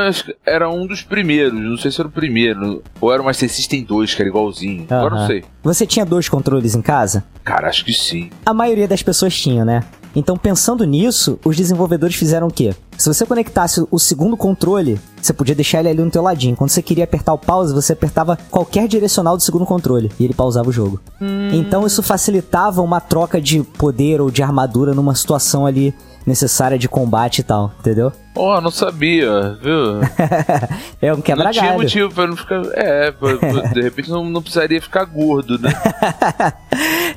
era 0.45 0.69
um 0.69 0.87
dos 0.87 1.01
primeiros, 1.01 1.53
não 1.59 1.77
sei 1.77 1.91
se 1.91 1.99
era 1.99 2.07
o 2.07 2.11
primeiro. 2.11 2.81
Ou 3.01 3.11
era 3.13 3.21
o 3.21 3.25
Master 3.25 3.49
System 3.49 3.83
2, 3.83 4.13
que 4.13 4.21
era 4.21 4.29
igualzinho. 4.29 4.85
Agora 4.89 5.15
não 5.15 5.27
sei. 5.27 5.43
Você 5.61 5.85
tinha 5.85 6.05
dois 6.05 6.27
controles 6.29 6.75
em 6.75 6.81
casa? 6.81 7.23
Cara, 7.43 7.67
acho 7.67 7.83
que 7.83 7.93
sim. 7.93 8.29
A 8.45 8.53
maioria 8.53 8.87
das 8.87 9.03
pessoas 9.03 9.37
tinha, 9.37 9.63
né? 9.65 9.83
Então, 10.15 10.37
pensando 10.37 10.83
nisso, 10.85 11.39
os 11.43 11.55
desenvolvedores 11.55 12.15
fizeram 12.15 12.47
o 12.47 12.53
quê? 12.53 12.75
Se 12.97 13.07
você 13.07 13.25
conectasse 13.25 13.85
o 13.89 13.99
segundo 13.99 14.37
controle, 14.37 14.99
você 15.21 15.33
podia 15.33 15.55
deixar 15.55 15.79
ele 15.79 15.89
ali 15.89 16.01
no 16.01 16.11
teu 16.11 16.21
ladinho. 16.21 16.55
Quando 16.55 16.69
você 16.69 16.81
queria 16.81 17.03
apertar 17.03 17.33
o 17.33 17.37
pause, 17.37 17.73
você 17.73 17.93
apertava 17.93 18.37
qualquer 18.51 18.87
direcional 18.87 19.35
do 19.35 19.43
segundo 19.43 19.65
controle 19.65 20.11
e 20.19 20.23
ele 20.23 20.33
pausava 20.33 20.69
o 20.69 20.71
jogo. 20.71 20.99
Então, 21.51 21.85
isso 21.87 22.03
facilitava 22.03 22.81
uma 22.81 23.01
troca 23.01 23.41
de 23.41 23.63
poder 23.63 24.21
ou 24.21 24.29
de 24.29 24.43
armadura 24.43 24.93
numa 24.93 25.15
situação 25.15 25.65
ali 25.65 25.93
necessária 26.25 26.77
de 26.77 26.87
combate 26.87 27.39
e 27.39 27.43
tal, 27.43 27.71
entendeu? 27.79 28.11
Ó, 28.35 28.59
não 28.59 28.71
sabia, 28.71 29.57
viu? 29.61 30.01
é 31.01 31.13
um 31.13 31.17
não 31.17 31.21
tinha 31.21 31.35
quebra-galho. 31.35 31.73
motivo 31.79 32.13
pra 32.13 32.25
não 32.27 32.35
ficar. 32.35 32.61
É, 32.73 33.11
pra- 33.11 33.33
de 33.73 33.81
repente 33.81 34.09
não, 34.09 34.25
não 34.25 34.41
precisaria 34.41 34.81
ficar 34.81 35.05
gordo, 35.05 35.57
né? 35.59 35.71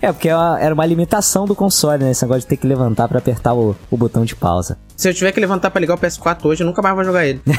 É, 0.03 0.13
porque 0.13 0.29
é 0.29 0.37
uma- 0.37 0.61
era 0.61 0.75
uma 0.75 0.85
limitação 0.85 1.47
do 1.47 1.55
console, 1.55 2.05
né? 2.05 2.11
Esse 2.11 2.23
negócio 2.23 2.43
de 2.43 2.47
ter 2.47 2.59
que 2.59 2.67
levantar 2.67 3.09
pra 3.09 3.19
apertar 3.19 3.55
o, 3.55 3.75
o 3.91 3.97
botão 3.97 4.27
de 4.27 4.37
pausa. 4.37 4.77
Se 4.95 5.09
eu 5.09 5.15
tiver 5.15 5.33
que 5.33 5.41
levantar 5.41 5.71
pra 5.71 5.81
ligar 5.81 5.95
o 5.95 5.99
PS4 5.99 6.45
hoje, 6.45 6.63
eu 6.63 6.67
nunca 6.67 6.83
mais 6.83 6.95
vou 6.95 7.03
jogar 7.05 7.25
ele. 7.27 7.41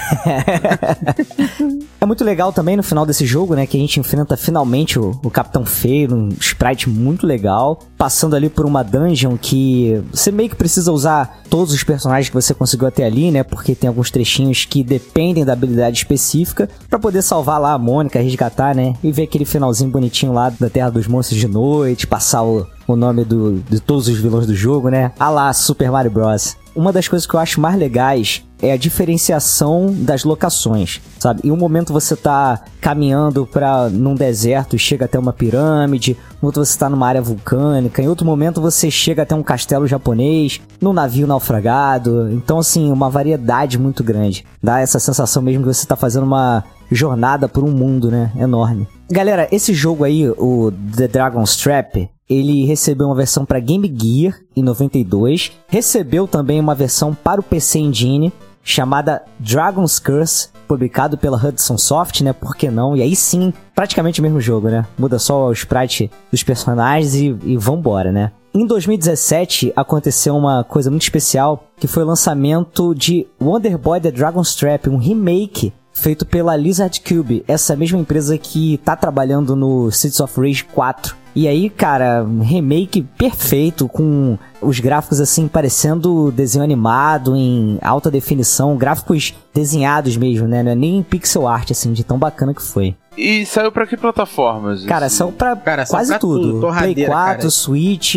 É 1.99 2.05
muito 2.05 2.23
legal 2.23 2.53
também 2.53 2.77
no 2.77 2.83
final 2.83 3.05
desse 3.07 3.25
jogo, 3.25 3.55
né? 3.55 3.65
Que 3.65 3.75
a 3.75 3.79
gente 3.79 3.99
enfrenta 3.99 4.37
finalmente 4.37 4.99
o, 4.99 5.19
o 5.23 5.31
Capitão 5.31 5.65
Feio, 5.65 6.13
um 6.15 6.29
sprite 6.39 6.87
muito 6.87 7.25
legal. 7.25 7.79
Passando 7.97 8.35
ali 8.35 8.49
por 8.49 8.65
uma 8.67 8.83
dungeon 8.83 9.35
que 9.35 9.99
você 10.13 10.31
meio 10.31 10.47
que 10.47 10.55
precisa 10.55 10.91
usar 10.91 11.39
todos 11.49 11.73
os 11.73 11.83
personagens 11.83 12.29
que 12.29 12.35
você 12.35 12.53
conseguiu 12.53 12.87
até 12.87 13.03
ali, 13.03 13.31
né? 13.31 13.43
Porque 13.49 13.75
tem 13.75 13.87
alguns 13.87 14.11
trechinhos 14.11 14.65
que 14.65 14.83
dependem 14.83 15.45
da 15.45 15.53
habilidade 15.53 15.97
específica 15.97 16.69
pra 16.89 16.99
poder 16.99 17.21
salvar 17.21 17.59
lá 17.59 17.73
a 17.73 17.77
Mônica, 17.77 18.19
resgatar, 18.19 18.75
né? 18.75 18.93
E 19.03 19.11
ver 19.11 19.23
aquele 19.23 19.45
finalzinho 19.45 19.89
bonitinho 19.89 20.33
lá 20.33 20.49
da 20.49 20.69
Terra 20.69 20.89
dos 20.89 21.07
Monstros 21.07 21.39
de 21.39 21.47
noite, 21.47 22.07
passar 22.07 22.43
o, 22.43 22.67
o 22.87 22.95
nome 22.95 23.23
do, 23.23 23.59
de 23.69 23.79
todos 23.79 24.07
os 24.07 24.17
vilões 24.17 24.47
do 24.47 24.55
jogo, 24.55 24.89
né? 24.89 25.11
Ah 25.19 25.29
lá, 25.29 25.51
Super 25.53 25.91
Mario 25.91 26.11
Bros. 26.11 26.55
Uma 26.75 26.93
das 26.93 27.07
coisas 27.07 27.27
que 27.27 27.33
eu 27.33 27.39
acho 27.39 27.59
mais 27.59 27.75
legais 27.77 28.46
é 28.61 28.71
a 28.71 28.77
diferenciação 28.77 29.93
das 29.97 30.23
locações, 30.23 31.01
sabe? 31.19 31.41
Em 31.43 31.51
um 31.51 31.57
momento 31.57 31.93
você 31.93 32.15
tá 32.15 32.61
caminhando 32.81 33.45
para 33.45 33.89
num 33.89 34.15
deserto 34.15 34.75
e 34.75 34.79
chega 34.79 35.05
até 35.05 35.17
uma 35.17 35.33
pirâmide, 35.33 36.17
no 36.41 36.47
outro 36.47 36.65
você 36.65 36.77
tá 36.77 36.89
numa 36.89 37.07
área 37.07 37.21
vulcânica, 37.21 38.01
em 38.01 38.07
outro 38.07 38.25
momento 38.25 38.61
você 38.61 38.89
chega 38.89 39.23
até 39.23 39.35
um 39.35 39.43
castelo 39.43 39.87
japonês, 39.87 40.61
num 40.81 40.93
navio 40.93 41.27
naufragado. 41.27 42.31
Então 42.31 42.59
assim, 42.59 42.91
uma 42.91 43.09
variedade 43.09 43.77
muito 43.77 44.03
grande. 44.03 44.45
Dá 44.61 44.79
essa 44.79 44.99
sensação 44.99 45.41
mesmo 45.41 45.63
que 45.63 45.73
você 45.73 45.85
tá 45.85 45.95
fazendo 45.95 46.25
uma 46.25 46.63
jornada 46.91 47.47
por 47.47 47.63
um 47.63 47.71
mundo, 47.71 48.09
né? 48.09 48.31
Enorme. 48.37 48.87
Galera, 49.09 49.47
esse 49.51 49.73
jogo 49.73 50.03
aí, 50.03 50.29
o 50.29 50.71
The 50.95 51.07
Dragon's 51.07 51.55
Trap, 51.55 52.09
ele 52.29 52.65
recebeu 52.65 53.07
uma 53.07 53.15
versão 53.15 53.45
para 53.45 53.59
Game 53.59 53.87
Gear 53.95 54.37
em 54.55 54.61
92, 54.61 55.53
recebeu 55.67 56.27
também 56.27 56.59
uma 56.59 56.75
versão 56.75 57.13
para 57.13 57.39
o 57.39 57.43
PC 57.43 57.79
Engine 57.79 58.33
chamada 58.67 59.23
Dragon's 59.39 59.97
Curse, 59.97 60.49
publicado 60.67 61.17
pela 61.17 61.37
Hudson 61.37 61.77
Soft, 61.77 62.19
né? 62.19 62.33
Por 62.33 62.53
que 62.53 62.69
não? 62.69 62.97
E 62.97 63.01
aí 63.01 63.15
sim, 63.15 63.53
praticamente 63.73 64.19
o 64.19 64.23
mesmo 64.23 64.41
jogo, 64.41 64.67
né? 64.67 64.85
Muda 64.99 65.17
só 65.17 65.47
o 65.47 65.53
sprite 65.53 66.11
dos 66.29 66.43
personagens 66.43 67.15
e, 67.15 67.27
e 67.45 67.57
vambora, 67.57 68.11
né? 68.11 68.33
Em 68.53 68.65
2017 68.65 69.71
aconteceu 69.73 70.35
uma 70.35 70.65
coisa 70.65 70.89
muito 70.89 71.03
especial, 71.03 71.63
que 71.77 71.87
foi 71.87 72.03
o 72.03 72.07
lançamento 72.07 72.93
de 72.93 73.25
Wonder 73.41 73.77
Boy 73.77 74.01
The 74.01 74.11
Dragon's 74.11 74.53
Trap, 74.53 74.89
um 74.89 74.97
remake 74.97 75.71
feito 76.01 76.25
pela 76.25 76.55
Lizard 76.55 77.01
Cube, 77.01 77.43
essa 77.47 77.75
mesma 77.75 77.97
empresa 77.99 78.37
que 78.37 78.79
tá 78.85 78.95
trabalhando 78.95 79.55
no 79.55 79.89
Streets 79.89 80.19
of 80.19 80.39
Rage 80.39 80.63
4. 80.65 81.15
E 81.35 81.47
aí, 81.47 81.69
cara, 81.69 82.23
um 82.23 82.41
remake 82.41 83.03
perfeito, 83.15 83.87
com 83.87 84.39
os 84.59 84.79
gráficos 84.79 85.21
assim 85.21 85.47
parecendo 85.47 86.31
desenho 86.31 86.63
animado 86.63 87.35
em 87.35 87.77
alta 87.81 88.09
definição, 88.09 88.75
gráficos 88.75 89.35
desenhados 89.53 90.17
mesmo, 90.17 90.47
né? 90.47 90.63
Não 90.63 90.71
é 90.71 90.75
nem 90.75 91.03
pixel 91.03 91.47
art, 91.47 91.69
assim, 91.69 91.93
de 91.93 92.03
tão 92.03 92.17
bacana 92.17 92.55
que 92.55 92.61
foi. 92.63 92.95
E 93.15 93.45
saiu 93.45 93.71
pra 93.71 93.85
que 93.85 93.95
plataformas? 93.95 94.83
Cara, 94.85 95.05
esse- 95.07 95.15
são 95.17 95.31
pra 95.31 95.55
Cara, 95.55 95.85
são 95.85 95.97
quase 95.97 96.09
pra 96.09 96.19
tudo. 96.19 96.39
tudo, 96.41 96.49
Play 96.49 96.61
torradeira, 96.61 97.11
4, 97.11 97.37
cara. 97.37 97.49
Switch, 97.51 98.15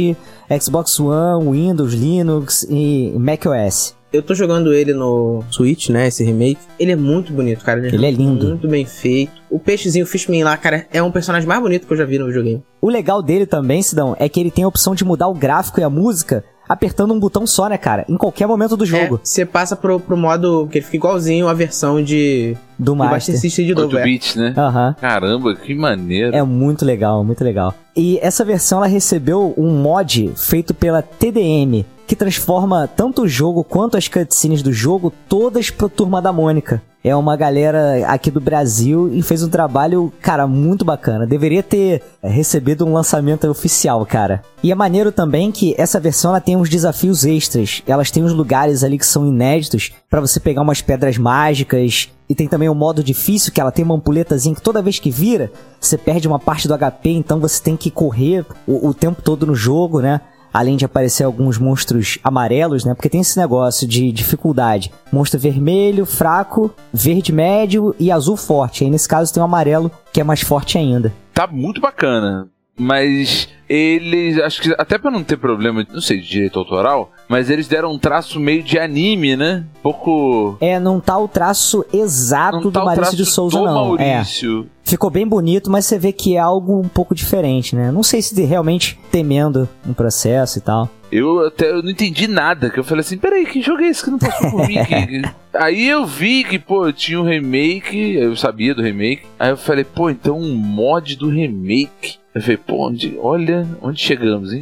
Xbox 0.61 0.99
One, 0.99 1.51
Windows, 1.51 1.93
Linux 1.93 2.67
e 2.71 3.13
macOS. 3.19 3.95
Eu 4.13 4.23
tô 4.23 4.35
jogando 4.35 4.73
ele 4.75 4.93
no 4.93 5.43
Switch, 5.51 5.89
né? 5.89 6.09
Esse 6.09 6.25
remake. 6.25 6.59
Ele 6.79 6.93
é 6.93 6.97
muito 6.97 7.33
bonito, 7.33 7.65
cara. 7.65 7.87
Ele 7.87 8.07
é 8.07 8.11
lindo. 8.11 8.49
Muito 8.49 8.69
bem 8.69 8.85
feito. 8.85 9.33
O 9.49 9.59
peixezinho, 9.59 10.05
o 10.05 10.09
Fishman 10.09 10.43
lá, 10.43 10.57
cara, 10.57 10.87
é 10.93 11.03
um 11.03 11.13
personagem 11.13 11.49
mais 11.49 11.61
bonito 11.61 11.87
que 11.87 11.93
eu 11.93 11.97
já 11.97 12.05
vi 12.05 12.19
no 12.19 12.27
videogame. 12.27 12.63
O 12.81 12.89
legal 12.89 13.23
dele 13.23 13.47
também, 13.47 13.83
Sidão, 13.83 14.17
é 14.19 14.29
que 14.29 14.41
ele 14.41 14.51
tem 14.51 14.65
a 14.65 14.69
opção 14.69 14.95
de 14.95 15.05
mudar 15.05 15.29
o 15.29 15.35
gráfico 15.35 15.81
e 15.81 15.85
a 15.85 15.91
música 15.91 16.45
apertando 16.71 17.13
um 17.13 17.19
botão 17.19 17.45
só, 17.49 17.69
né, 17.69 17.77
cara? 17.77 18.05
Em 18.09 18.17
qualquer 18.17 18.47
momento 18.47 18.77
do 18.77 18.87
jogo. 18.87 19.17
É, 19.17 19.19
você 19.25 19.45
passa 19.45 19.75
pro, 19.75 19.99
pro 19.99 20.17
modo 20.17 20.69
que 20.71 20.79
ele 20.79 20.85
fica 20.85 20.99
igualzinho 20.99 21.49
a 21.49 21.53
versão 21.53 22.01
de, 22.01 22.57
do 22.79 22.95
Master. 22.95 23.15
Master 23.15 23.41
System 23.41 23.67
de 23.67 23.73
8 23.73 23.83
novo. 23.83 23.99
É. 23.99 24.05
bits, 24.05 24.37
né? 24.37 24.55
Aham. 24.57 24.95
Caramba, 25.01 25.57
que 25.57 25.75
maneiro. 25.75 26.35
É 26.35 26.45
muito 26.45 26.85
legal, 26.85 27.25
muito 27.25 27.43
legal. 27.43 27.75
E 27.97 28.21
essa 28.23 28.45
versão 28.45 28.79
ela 28.79 28.87
recebeu 28.87 29.53
um 29.57 29.69
mod 29.83 30.33
feito 30.37 30.73
pela 30.73 31.03
TDM, 31.03 31.85
que 32.11 32.17
transforma 32.17 32.89
tanto 32.89 33.23
o 33.23 33.29
jogo 33.29 33.63
quanto 33.63 33.97
as 33.97 34.09
cutscenes 34.09 34.63
do 34.63 34.73
jogo 34.73 35.13
todas 35.29 35.71
pro 35.71 35.89
Turma 35.89 36.21
da 36.21 36.33
Mônica. 36.33 36.83
É 37.05 37.15
uma 37.15 37.37
galera 37.37 38.05
aqui 38.09 38.33
do 38.33 38.41
Brasil 38.41 39.09
e 39.15 39.23
fez 39.23 39.45
um 39.45 39.49
trabalho, 39.49 40.13
cara, 40.21 40.45
muito 40.45 40.85
bacana. 40.85 41.25
Deveria 41.25 41.63
ter 41.63 42.03
é, 42.21 42.29
recebido 42.29 42.85
um 42.85 42.93
lançamento 42.93 43.47
oficial, 43.47 44.05
cara. 44.05 44.43
E 44.61 44.73
é 44.73 44.75
maneiro 44.75 45.13
também 45.13 45.53
que 45.53 45.73
essa 45.79 46.01
versão 46.01 46.33
ela 46.33 46.41
tem 46.41 46.57
uns 46.57 46.69
desafios 46.69 47.25
extras. 47.25 47.81
Elas 47.87 48.11
têm 48.11 48.25
uns 48.25 48.33
lugares 48.33 48.83
ali 48.83 48.99
que 48.99 49.07
são 49.07 49.25
inéditos 49.25 49.93
pra 50.11 50.21
você 50.21 50.41
pegar 50.41 50.63
umas 50.63 50.83
pedras 50.83 51.17
mágicas. 51.17 52.09
E 52.29 52.35
tem 52.35 52.49
também 52.49 52.69
o 52.69 52.75
modo 52.75 53.05
difícil, 53.05 53.53
que 53.53 53.61
ela 53.61 53.71
tem 53.71 53.85
uma 53.85 53.95
ampulhetazinha 53.95 54.57
que 54.57 54.61
toda 54.61 54.83
vez 54.83 54.99
que 54.99 55.13
vira, 55.13 55.53
você 55.81 55.97
perde 55.97 56.27
uma 56.27 56.41
parte 56.41 56.67
do 56.67 56.77
HP, 56.77 57.11
então 57.11 57.39
você 57.39 57.63
tem 57.63 57.77
que 57.77 57.89
correr 57.89 58.45
o, 58.67 58.89
o 58.89 58.95
tempo 58.95 59.23
todo 59.23 59.47
no 59.47 59.55
jogo, 59.55 60.01
né? 60.01 60.21
Além 60.53 60.77
de 60.77 60.85
aparecer 60.85 61.25
alguns 61.25 61.59
monstros 61.59 62.19
amarelos, 62.23 62.85
né? 62.85 62.95
Porque 62.95 63.09
tem 63.09 63.21
esse 63.21 63.39
negócio 63.39 63.87
de 63.87 64.11
dificuldade. 64.13 64.93
Monstro 65.13 65.39
vermelho, 65.39 66.05
fraco, 66.05 66.75
verde 66.93 67.33
médio 67.33 67.95
e 67.99 68.11
azul 68.11 68.37
forte. 68.37 68.85
Aí 68.85 68.91
nesse 68.91 69.09
caso 69.09 69.33
tem 69.33 69.41
o 69.43 69.47
amarelo, 69.47 69.91
que 70.13 70.21
é 70.21 70.25
mais 70.25 70.41
forte 70.41 70.79
ainda. 70.79 71.13
Tá 71.33 71.47
muito 71.47 71.81
bacana. 71.81 72.49
Mas 72.81 73.47
eles, 73.69 74.39
acho 74.41 74.63
que 74.63 74.75
até 74.79 74.97
pra 74.99 75.11
não 75.11 75.23
ter 75.23 75.37
problema, 75.37 75.87
não 75.93 76.01
sei, 76.01 76.19
de 76.19 76.27
direito 76.27 76.59
autoral, 76.59 77.13
mas 77.29 77.51
eles 77.51 77.69
deram 77.69 77.93
um 77.93 77.99
traço 77.99 78.41
meio 78.41 78.63
de 78.63 78.79
anime, 78.79 79.37
né? 79.37 79.65
Um 79.79 79.83
pouco. 79.83 80.57
É, 80.61 80.81
não 80.81 80.99
tá 80.99 81.19
o 81.19 81.29
traço 81.29 81.85
exato 81.93 82.57
Não 82.57 82.63
do 82.63 82.73
tá 82.73 82.83
Maurício 82.85 83.17
de 83.19 83.27
Souza, 83.27 83.59
do 83.59 83.65
não. 83.67 83.97
É. 83.99 84.15
Maurício. 84.17 84.67
Ficou 84.83 85.11
bem 85.11 85.27
bonito, 85.27 85.71
mas 85.71 85.85
você 85.85 85.99
vê 85.99 86.11
que 86.11 86.37
é 86.37 86.39
algo 86.41 86.81
um 86.81 86.89
pouco 86.89 87.15
diferente, 87.15 87.77
né? 87.77 87.93
Não 87.93 88.03
sei 88.03 88.23
se 88.23 88.35
de- 88.35 88.43
realmente 88.45 88.99
temendo 89.13 89.69
um 89.87 89.93
processo 89.93 90.57
e 90.59 90.63
tal. 90.63 90.89
Eu 91.13 91.47
até 91.47 91.71
eu 91.71 91.83
não 91.83 91.91
entendi 91.91 92.27
nada, 92.27 92.71
que 92.71 92.79
eu 92.81 92.85
falei 92.85 93.01
assim, 93.03 93.19
peraí, 93.19 93.45
que 93.45 93.61
jogo 93.61 93.83
é 93.83 93.89
esse 93.89 94.03
que 94.03 94.11
não 94.11 94.19
passou 94.19 94.51
por 94.51 94.67
mim? 94.67 94.77
Aí 95.53 95.87
eu 95.89 96.07
vi 96.07 96.45
que, 96.45 96.59
pô, 96.59 96.91
tinha 96.93 97.21
um 97.21 97.25
remake, 97.25 98.15
eu 98.15 98.35
sabia 98.37 98.73
do 98.75 98.83
remake. 98.83 99.23
Aí 99.39 99.51
eu 99.51 99.57
falei, 99.57 99.85
pô, 99.85 100.09
então 100.09 100.39
um 100.39 100.55
mod 100.55 101.17
do 101.17 101.29
remake. 101.29 102.20
Eu 102.35 102.41
falei, 102.41 102.57
pô, 102.57 102.89
onde, 102.89 103.19
olha 103.21 103.67
onde 103.83 104.01
chegamos, 104.01 104.53
hein? 104.53 104.61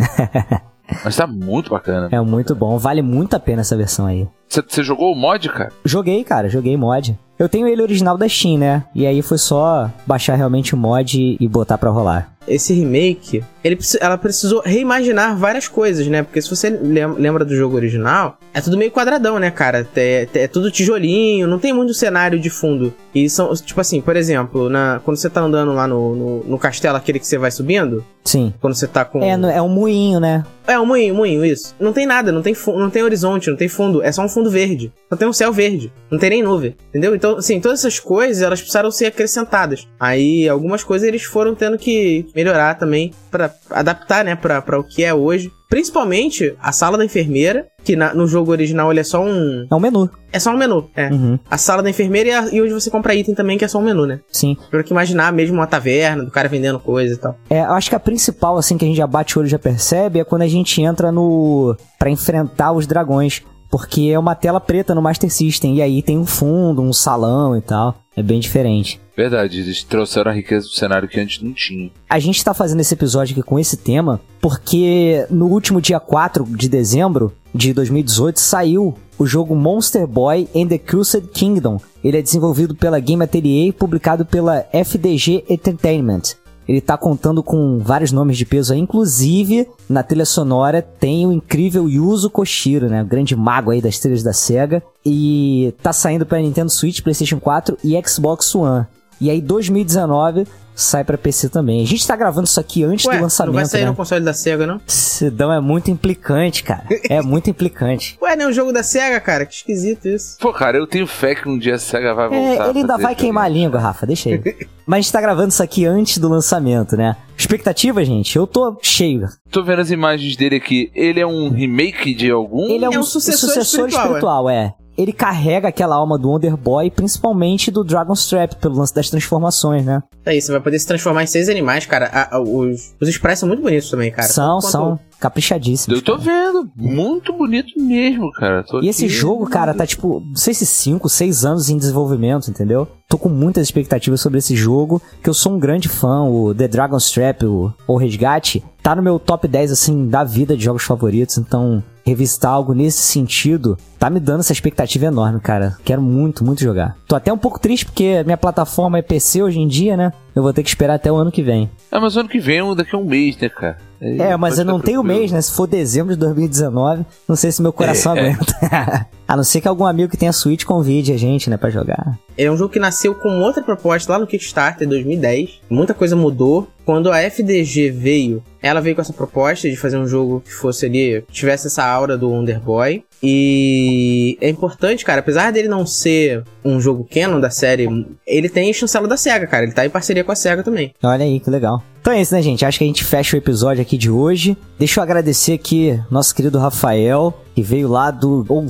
Mas 1.04 1.16
tá 1.16 1.26
muito 1.26 1.70
bacana. 1.70 2.09
É 2.11 2.20
muito 2.20 2.54
bom, 2.54 2.78
vale 2.78 3.02
muito 3.02 3.35
a 3.35 3.40
pena 3.40 3.61
essa 3.61 3.76
versão 3.76 4.07
aí. 4.07 4.26
Você 4.48 4.83
jogou 4.83 5.12
o 5.12 5.16
mod, 5.16 5.48
cara? 5.50 5.70
Joguei, 5.85 6.24
cara, 6.24 6.48
joguei 6.48 6.76
mod. 6.76 7.16
Eu 7.38 7.48
tenho 7.48 7.68
ele 7.68 7.83
original 7.83 8.16
da 8.16 8.28
Steam, 8.28 8.59
né? 8.59 8.85
E 8.94 9.07
aí 9.07 9.20
foi 9.20 9.37
só 9.37 9.90
baixar 10.07 10.35
realmente 10.35 10.74
o 10.74 10.78
mod 10.78 11.37
e 11.38 11.48
botar 11.48 11.76
pra 11.76 11.90
rolar. 11.90 12.33
Esse 12.49 12.73
remake, 12.73 13.43
ele, 13.63 13.79
ela 14.01 14.17
precisou 14.17 14.63
reimaginar 14.65 15.37
várias 15.37 15.69
coisas, 15.69 16.07
né? 16.07 16.23
Porque 16.23 16.41
se 16.41 16.49
você 16.49 16.71
lem- 16.71 17.15
lembra 17.19 17.45
do 17.45 17.55
jogo 17.55 17.77
original, 17.77 18.39
é 18.55 18.61
tudo 18.61 18.77
meio 18.79 18.91
quadradão, 18.91 19.39
né, 19.39 19.51
cara? 19.51 19.87
É, 19.97 20.27
é 20.35 20.49
tudo 20.49 20.71
tijolinho, 20.71 21.47
não 21.47 21.59
tem 21.59 21.73
muito 21.73 21.95
cenário 21.95 22.39
de 22.39 22.51
fundo. 22.51 22.93
E 23.15 23.29
são, 23.29 23.53
tipo 23.55 23.81
assim, 23.81 24.01
por 24.01 24.17
exemplo, 24.17 24.69
na, 24.69 25.01
quando 25.05 25.17
você 25.17 25.29
tá 25.29 25.41
andando 25.41 25.73
lá 25.73 25.87
no, 25.87 26.15
no, 26.15 26.45
no 26.45 26.59
castelo, 26.59 26.97
aquele 26.97 27.19
que 27.19 27.27
você 27.27 27.37
vai 27.39 27.51
subindo, 27.51 28.05
Sim. 28.25 28.53
quando 28.61 28.75
você 28.75 28.87
tá 28.87 29.05
com. 29.05 29.23
É, 29.23 29.31
é 29.57 29.63
um 29.63 29.69
moinho, 29.69 30.21
né? 30.21 30.45
É, 30.67 30.79
um 30.79 30.85
moinho, 30.85 31.15
moinho, 31.15 31.45
isso. 31.45 31.75
Não 31.81 31.93
tem 31.95 32.07
nada, 32.07 32.31
não 32.31 32.43
tem, 32.43 32.55
não 32.67 32.91
tem 32.91 33.03
horizonte, 33.03 33.49
não 33.49 33.57
tem 33.57 33.69
fundo. 33.69 34.03
É 34.03 34.13
só 34.13 34.23
um 34.23 34.29
fundo 34.29 34.51
verde. 34.51 34.93
Só 35.09 35.17
tem 35.17 35.27
um 35.27 35.33
céu 35.33 35.51
verde. 35.51 35.91
Não 36.11 36.19
tem 36.19 36.29
nem 36.29 36.43
nuvem. 36.43 36.77
Entendeu? 36.91 37.15
Então, 37.15 37.39
assim, 37.39 37.59
todas 37.59 37.81
essas 37.81 37.99
coisas, 37.99 38.43
elas 38.43 38.61
precisaram 38.61 38.91
ser 38.91 39.07
acrescentadas. 39.07 39.89
Aí, 39.99 40.47
algumas 40.47 40.85
coisas 40.85 41.09
eles 41.09 41.23
foram 41.23 41.55
tendo 41.55 41.79
que 41.79 42.27
melhorar 42.38 42.74
também 42.77 43.12
pra 43.31 43.51
adaptar, 43.70 44.24
né, 44.24 44.37
pra, 44.37 44.62
pra 44.62 44.79
o 44.79 44.85
que 44.85 45.03
é 45.05 45.12
hoje. 45.12 45.51
Principalmente 45.68 46.55
a 46.62 46.70
sala 46.72 46.96
da 46.96 47.05
enfermeira, 47.05 47.66
que 47.85 47.96
na- 47.96 48.14
no 48.14 48.27
jogo 48.27 48.51
original 48.53 48.90
ele 48.90 49.01
é 49.01 49.05
só 49.05 49.22
um. 49.22 49.66
É 49.70 49.74
um 49.74 49.81
menu. 49.81 50.09
É 50.33 50.38
só 50.38 50.51
um 50.51 50.57
menu. 50.57 50.88
É. 50.94 51.09
Uhum. 51.11 51.38
A 51.51 51.59
sala 51.59 51.83
da 51.83 51.90
enfermeira 51.90 52.29
e, 52.29 52.33
a- 52.33 52.48
e 52.53 52.62
onde 52.62 52.72
você 52.72 52.90
compra 52.90 53.14
item 53.14 53.35
também, 53.35 53.59
que 53.59 53.64
é 53.64 53.68
só 53.68 53.79
um 53.79 53.83
menu, 53.83 54.07
né? 54.07 54.20
Sim. 54.31 54.57
Pra 54.70 54.83
que 54.83 54.92
imaginar 54.92 55.33
mesmo 55.33 55.57
uma 55.57 55.66
taverna, 55.66 56.24
do 56.24 56.31
cara 56.31 56.48
vendendo 56.48 56.79
coisa 56.79 57.14
e 57.14 57.16
tal. 57.16 57.37
É, 57.51 57.61
eu 57.61 57.72
acho 57.72 57.90
que 57.90 57.96
a 57.96 58.01
principal, 58.01 58.57
assim, 58.57 58.79
que 58.79 58.85
a 58.85 58.88
gente 58.88 58.96
já 58.96 59.07
bate 59.07 59.37
o 59.37 59.40
olho 59.40 59.46
e 59.46 59.51
já 59.51 59.59
percebe 59.59 60.20
é 60.20 60.24
quando 60.24 60.42
a 60.42 60.48
gente 60.48 60.81
entra 60.81 61.11
no. 61.11 61.77
pra 61.98 62.11
enfrentar 62.11 62.72
os 62.72 62.87
dragões. 62.87 63.42
Porque 63.70 64.09
é 64.11 64.18
uma 64.18 64.35
tela 64.35 64.59
preta 64.61 64.94
no 64.94 65.03
Master 65.03 65.31
System. 65.31 65.74
E 65.77 65.83
aí 65.83 66.01
tem 66.03 66.16
um 66.18 66.24
fundo, 66.24 66.81
um 66.81 66.90
salão 66.94 67.55
e 67.55 67.61
tal. 67.61 67.94
É 68.18 68.22
bem 68.22 68.40
diferente. 68.40 69.00
Verdade, 69.16 69.61
eles 69.61 69.85
trouxeram 69.85 70.33
a 70.33 70.35
riqueza 70.35 70.66
do 70.66 70.72
cenário 70.72 71.09
que 71.09 71.20
antes 71.20 71.40
não 71.40 71.52
tinha. 71.52 71.88
A 72.11 72.18
gente 72.18 72.42
tá 72.42 72.52
fazendo 72.52 72.81
esse 72.81 72.92
episódio 72.92 73.33
aqui 73.33 73.42
com 73.44 73.61
esse 73.61 73.76
tema 73.76 74.20
porque 74.40 75.24
no 75.31 75.46
último 75.46 75.81
dia 75.81 76.00
4 76.00 76.44
de 76.44 76.68
dezembro 76.68 77.33
de 77.54 77.72
2018 77.72 78.40
saiu 78.40 78.92
o 79.16 79.24
jogo 79.24 79.54
Monster 79.54 80.04
Boy 80.04 80.48
and 80.52 80.66
the 80.66 80.78
Crusade 80.78 81.28
Kingdom. 81.28 81.81
Ele 82.02 82.18
é 82.18 82.22
desenvolvido 82.22 82.74
pela 82.74 82.98
Game 82.98 83.22
Atelier 83.22 83.68
e 83.68 83.72
publicado 83.72 84.26
pela 84.26 84.66
FDG 84.72 85.44
Entertainment. 85.48 86.35
Ele 86.68 86.81
tá 86.83 86.98
contando 86.98 87.42
com 87.42 87.78
vários 87.78 88.12
nomes 88.12 88.37
de 88.37 88.44
peso 88.44 88.74
aí, 88.74 88.78
inclusive 88.78 89.66
na 89.88 90.02
trilha 90.02 90.26
sonora 90.26 90.83
tem 90.83 91.26
o 91.26 91.33
incrível 91.33 91.88
Yuzo 91.88 92.28
Koshiro, 92.28 92.88
né, 92.88 93.02
o 93.02 93.07
grande 93.07 93.35
mago 93.35 93.70
aí 93.70 93.81
das 93.81 93.98
trilhas 93.98 94.22
da 94.22 94.35
SEGA, 94.35 94.83
e 95.04 95.74
tá 95.83 95.92
saindo 95.92 96.26
para 96.26 96.40
Nintendo 96.40 96.70
Switch, 96.70 97.00
PlayStation 97.00 97.40
4 97.40 97.78
e 97.83 97.98
Xbox 98.07 98.54
One. 98.54 98.87
E 99.20 99.31
aí 99.31 99.40
2019 99.40 100.46
sai 100.79 101.03
pra 101.03 101.19
PC 101.19 101.49
também. 101.49 101.83
A 101.83 101.87
gente 101.87 102.07
tá 102.07 102.14
gravando 102.14 102.47
isso 102.47 102.61
aqui 102.61 102.85
antes 102.85 103.05
Ué, 103.05 103.17
do 103.17 103.23
lançamento, 103.23 103.53
não 103.53 103.61
vai 103.61 103.67
sair 103.67 103.83
né? 103.83 103.88
no 103.88 103.97
console 103.97 104.25
da 104.25 104.33
SEGA, 104.33 104.67
não? 104.67 104.81
Sidão 104.87 105.53
é 105.53 105.61
muito 105.61 105.91
implicante, 105.91 106.62
cara. 106.62 106.85
É 107.09 107.23
muito 107.23 107.49
implicante. 107.49 108.19
Ué, 108.21 108.37
não 108.37 108.47
é 108.47 108.49
um 108.49 108.53
jogo 108.53 108.71
da 108.71 108.83
SEGA, 108.83 109.19
cara? 109.19 109.47
Que 109.47 109.55
esquisito 109.55 110.07
isso. 110.07 110.37
Pô, 110.38 110.53
cara, 110.53 110.77
eu 110.77 110.87
tenho 110.87 111.07
fé 111.07 111.35
que 111.35 111.49
um 111.49 111.59
dia 111.59 111.77
a 111.77 111.79
SEGA 111.79 112.14
vai 112.14 112.29
voltar. 112.29 112.67
É, 112.67 112.71
ele 112.71 112.81
ainda 112.81 112.99
vai 112.99 113.14
queimar 113.14 113.45
a 113.45 113.49
joguinho. 113.49 113.64
língua, 113.67 113.81
Rafa, 113.81 114.07
deixa 114.07 114.29
ele. 114.29 114.69
Mas 114.87 114.99
a 114.99 115.01
gente 115.03 115.12
tá 115.12 115.21
gravando 115.21 115.49
isso 115.49 115.62
aqui 115.62 115.87
antes 115.87 116.19
do 116.19 116.29
lançamento, 116.29 116.97
né? 116.97 117.17
Expectativa, 117.37 118.05
gente? 118.05 118.37
Eu 118.37 118.47
tô 118.47 118.79
cheio. 118.83 119.27
Tô 119.51 119.62
vendo 119.62 119.81
as 119.81 119.91
imagens 119.91 120.37
dele 120.37 120.57
aqui. 120.57 120.91
Ele 120.95 121.21
é 121.21 121.27
um 121.27 121.51
remake 121.51 122.14
de 122.14 122.31
algum? 122.31 122.69
Ele 122.69 122.85
é 122.85 122.88
um, 122.88 122.95
É 122.95 122.99
um 122.99 123.03
sucessor 123.03 123.49
sucessor 123.49 123.88
espiritual, 123.88 124.05
espiritual, 124.05 124.51
é. 124.51 124.75
Ele 124.99 125.13
carrega 125.13 125.69
aquela 125.69 125.95
alma 125.95 126.19
do 126.19 126.29
Wonder 126.29 126.57
Boy, 126.57 126.91
principalmente 126.91 127.71
do 127.71 127.85
Dragon's 127.85 128.27
Trap, 128.29 128.57
pelo 128.57 128.77
lance 128.77 128.93
das 128.93 129.09
transformações, 129.09 129.87
né? 129.87 130.03
Aí, 130.27 130.41
você 130.43 130.51
vai 130.51 130.61
poder 130.61 130.79
se 130.79 130.87
transformar 130.89 131.23
em 131.23 131.27
seis 131.29 131.49
animais, 131.49 131.87
cara. 131.87 132.07
A- 132.13 132.37
a- 132.37 132.41
os, 132.41 132.95
os 133.01 133.09
sprites 133.09 133.39
são 133.39 133.49
muito 133.49 133.63
bonitos 133.63 133.89
também, 133.91 134.11
cara. 134.11 134.27
são, 134.29 134.59
Tanto 134.59 134.71
são 134.73 135.01
caprichadíssimos. 135.21 135.99
Eu 135.99 136.05
tô 136.05 136.19
cara. 136.19 136.25
vendo. 136.53 136.71
Muito 136.77 137.33
bonito 137.33 137.69
mesmo, 137.81 138.31
cara. 138.33 138.65
Tô 138.65 138.81
E 138.83 138.89
esse 138.89 139.09
jogo, 139.09 139.47
cara, 139.49 139.73
tá 139.73 139.87
tipo, 139.87 140.21
não 140.21 140.37
sei 140.37 140.53
se 140.53 140.67
5, 140.67 141.09
6 141.09 141.45
anos 141.45 141.69
em 141.71 141.79
desenvolvimento, 141.79 142.51
entendeu? 142.51 142.89
Tô 143.09 143.17
com 143.17 143.29
muitas 143.29 143.63
expectativas 143.67 144.21
sobre 144.21 144.39
esse 144.39 144.55
jogo, 144.57 145.01
que 145.23 145.31
eu 145.31 145.35
sou 145.35 145.53
um 145.55 145.59
grande 145.59 145.89
fã, 145.89 146.25
o 146.25 146.55
The 146.55 146.69
Dragon's 146.69 147.11
Trap, 147.11 147.45
o, 147.47 147.73
o 147.87 147.97
Resgate, 147.97 148.63
tá 148.83 148.95
no 148.97 149.03
meu 149.03 149.19
top 149.19 149.47
10, 149.49 149.73
assim, 149.73 150.09
da 150.09 150.25
vida 150.25 150.57
de 150.57 150.65
jogos 150.65 150.83
favoritos, 150.83 151.39
então 151.39 151.83
revisitar 152.09 152.53
algo 152.53 152.73
nesse 152.75 152.99
sentido 153.03 153.77
tá 153.99 154.09
me 154.11 154.18
dando 154.21 154.40
essa 154.40 154.53
expectativa 154.53 155.07
enorme, 155.07 155.40
cara. 155.40 155.77
Quero 155.85 156.01
muito, 156.03 156.44
muito 156.44 156.61
jogar. 156.62 156.97
Tô 157.07 157.14
até 157.16 157.33
um 157.33 157.38
pouco 157.38 157.59
triste 157.59 157.85
porque 157.87 158.23
minha 158.25 158.37
plataforma 158.37 158.99
é 158.99 159.03
PC 159.03 159.42
hoje 159.42 159.59
em 159.61 159.66
dia, 159.68 159.97
né? 159.97 160.12
Eu 160.35 160.42
vou 160.42 160.53
ter 160.53 160.62
que 160.62 160.68
esperar 160.68 160.94
até 160.94 161.11
o 161.11 161.16
ano 161.16 161.33
que 161.33 161.42
vem. 161.42 161.68
Ah, 161.90 162.01
mas 162.01 162.16
ano 162.16 162.29
que 162.29 162.38
vem, 162.38 162.62
daqui 162.77 162.94
a 162.94 162.99
um 162.99 163.05
mês, 163.05 163.37
né, 163.38 163.49
cara? 163.49 163.79
Aí 164.01 164.21
É, 164.21 164.37
mas 164.37 164.59
eu 164.59 164.64
não 164.64 164.81
tenho 164.81 165.01
tranquilo. 165.03 165.21
mês, 165.21 165.33
né? 165.33 165.40
Se 165.42 165.53
for 165.53 165.66
dezembro 165.66 166.14
de 166.14 166.21
2019, 166.21 167.05
não 167.29 167.35
sei 167.37 167.51
se 167.51 167.61
meu 167.61 167.73
coração 167.73 168.16
É, 168.16 168.21
é. 168.21 168.23
aguenta. 168.31 169.07
a 169.29 169.37
não 169.37 169.45
ser 169.45 169.61
que 169.61 169.69
algum 169.69 169.85
amigo 169.85 170.11
que 170.11 170.17
tenha 170.17 170.33
Switch 170.33 170.64
convide 170.64 171.12
a 171.12 171.19
gente, 171.19 171.51
né, 171.51 171.59
pra 171.59 171.69
jogar. 171.69 172.19
É 172.37 172.51
um 172.51 172.57
jogo 172.57 172.73
que 172.73 172.79
nasceu 172.79 173.14
com 173.14 173.41
outra 173.41 173.62
proposta 173.62 174.12
lá 174.12 174.19
no 174.19 174.27
Kickstarter 174.27 174.87
em 174.87 174.91
2010. 174.91 175.61
Muita 175.69 175.93
coisa 175.93 176.17
mudou. 176.17 176.67
Quando 176.85 177.12
a 177.12 177.19
FDG 177.21 177.91
veio, 177.91 178.43
ela 178.62 178.81
veio 178.81 178.95
com 178.95 179.03
essa 179.03 179.12
proposta 179.12 179.69
de 179.69 179.77
fazer 179.77 179.99
um 179.99 180.07
jogo 180.07 180.41
que 180.41 180.51
fosse 180.51 180.87
ali, 180.87 181.23
tivesse 181.31 181.67
essa 181.67 181.85
aura 181.85 182.17
do 182.17 182.31
Wonder 182.31 182.59
Boy. 182.59 183.05
E 183.23 184.38
é 184.41 184.49
importante, 184.49 185.05
cara, 185.05 185.21
apesar 185.21 185.53
dele 185.53 185.69
não 185.69 185.85
ser 185.85 186.45
um 186.64 186.81
jogo 186.81 187.07
canon 187.11 187.41
da 187.41 187.51
série, 187.51 188.07
ele 188.27 188.49
tem 188.49 188.73
chancela 188.73 189.07
da 189.07 189.17
SEGA, 189.17 189.47
cara. 189.47 189.64
Ele 189.64 189.73
tá 189.73 189.85
em 189.85 189.91
parceria 189.91 190.25
com 190.25 190.33
a 190.33 190.37
SEGA 190.37 190.62
também. 190.62 190.95
Olha 191.03 191.25
aí, 191.25 191.41
que 191.41 191.51
legal. 191.51 191.83
Então 192.01 192.12
é 192.12 192.23
isso, 192.23 192.33
né, 192.33 192.41
gente? 192.41 192.64
Acho 192.64 192.79
que 192.79 192.85
a 192.85 192.87
gente 192.87 193.05
fecha 193.05 193.37
o 193.37 193.38
episódio 193.38 193.83
aqui 193.83 193.99
de 193.99 194.11
hoje. 194.11 194.57
Deixa 194.79 194.99
eu 195.01 195.03
agradecer 195.05 195.53
aqui 195.53 196.01
nosso 196.11 196.35
querido 196.35 196.59
Rafael, 196.59 197.35
que 197.55 197.61
veio 197.61 197.88
lá 197.88 198.11
do 198.11 198.47
O 198.49 198.62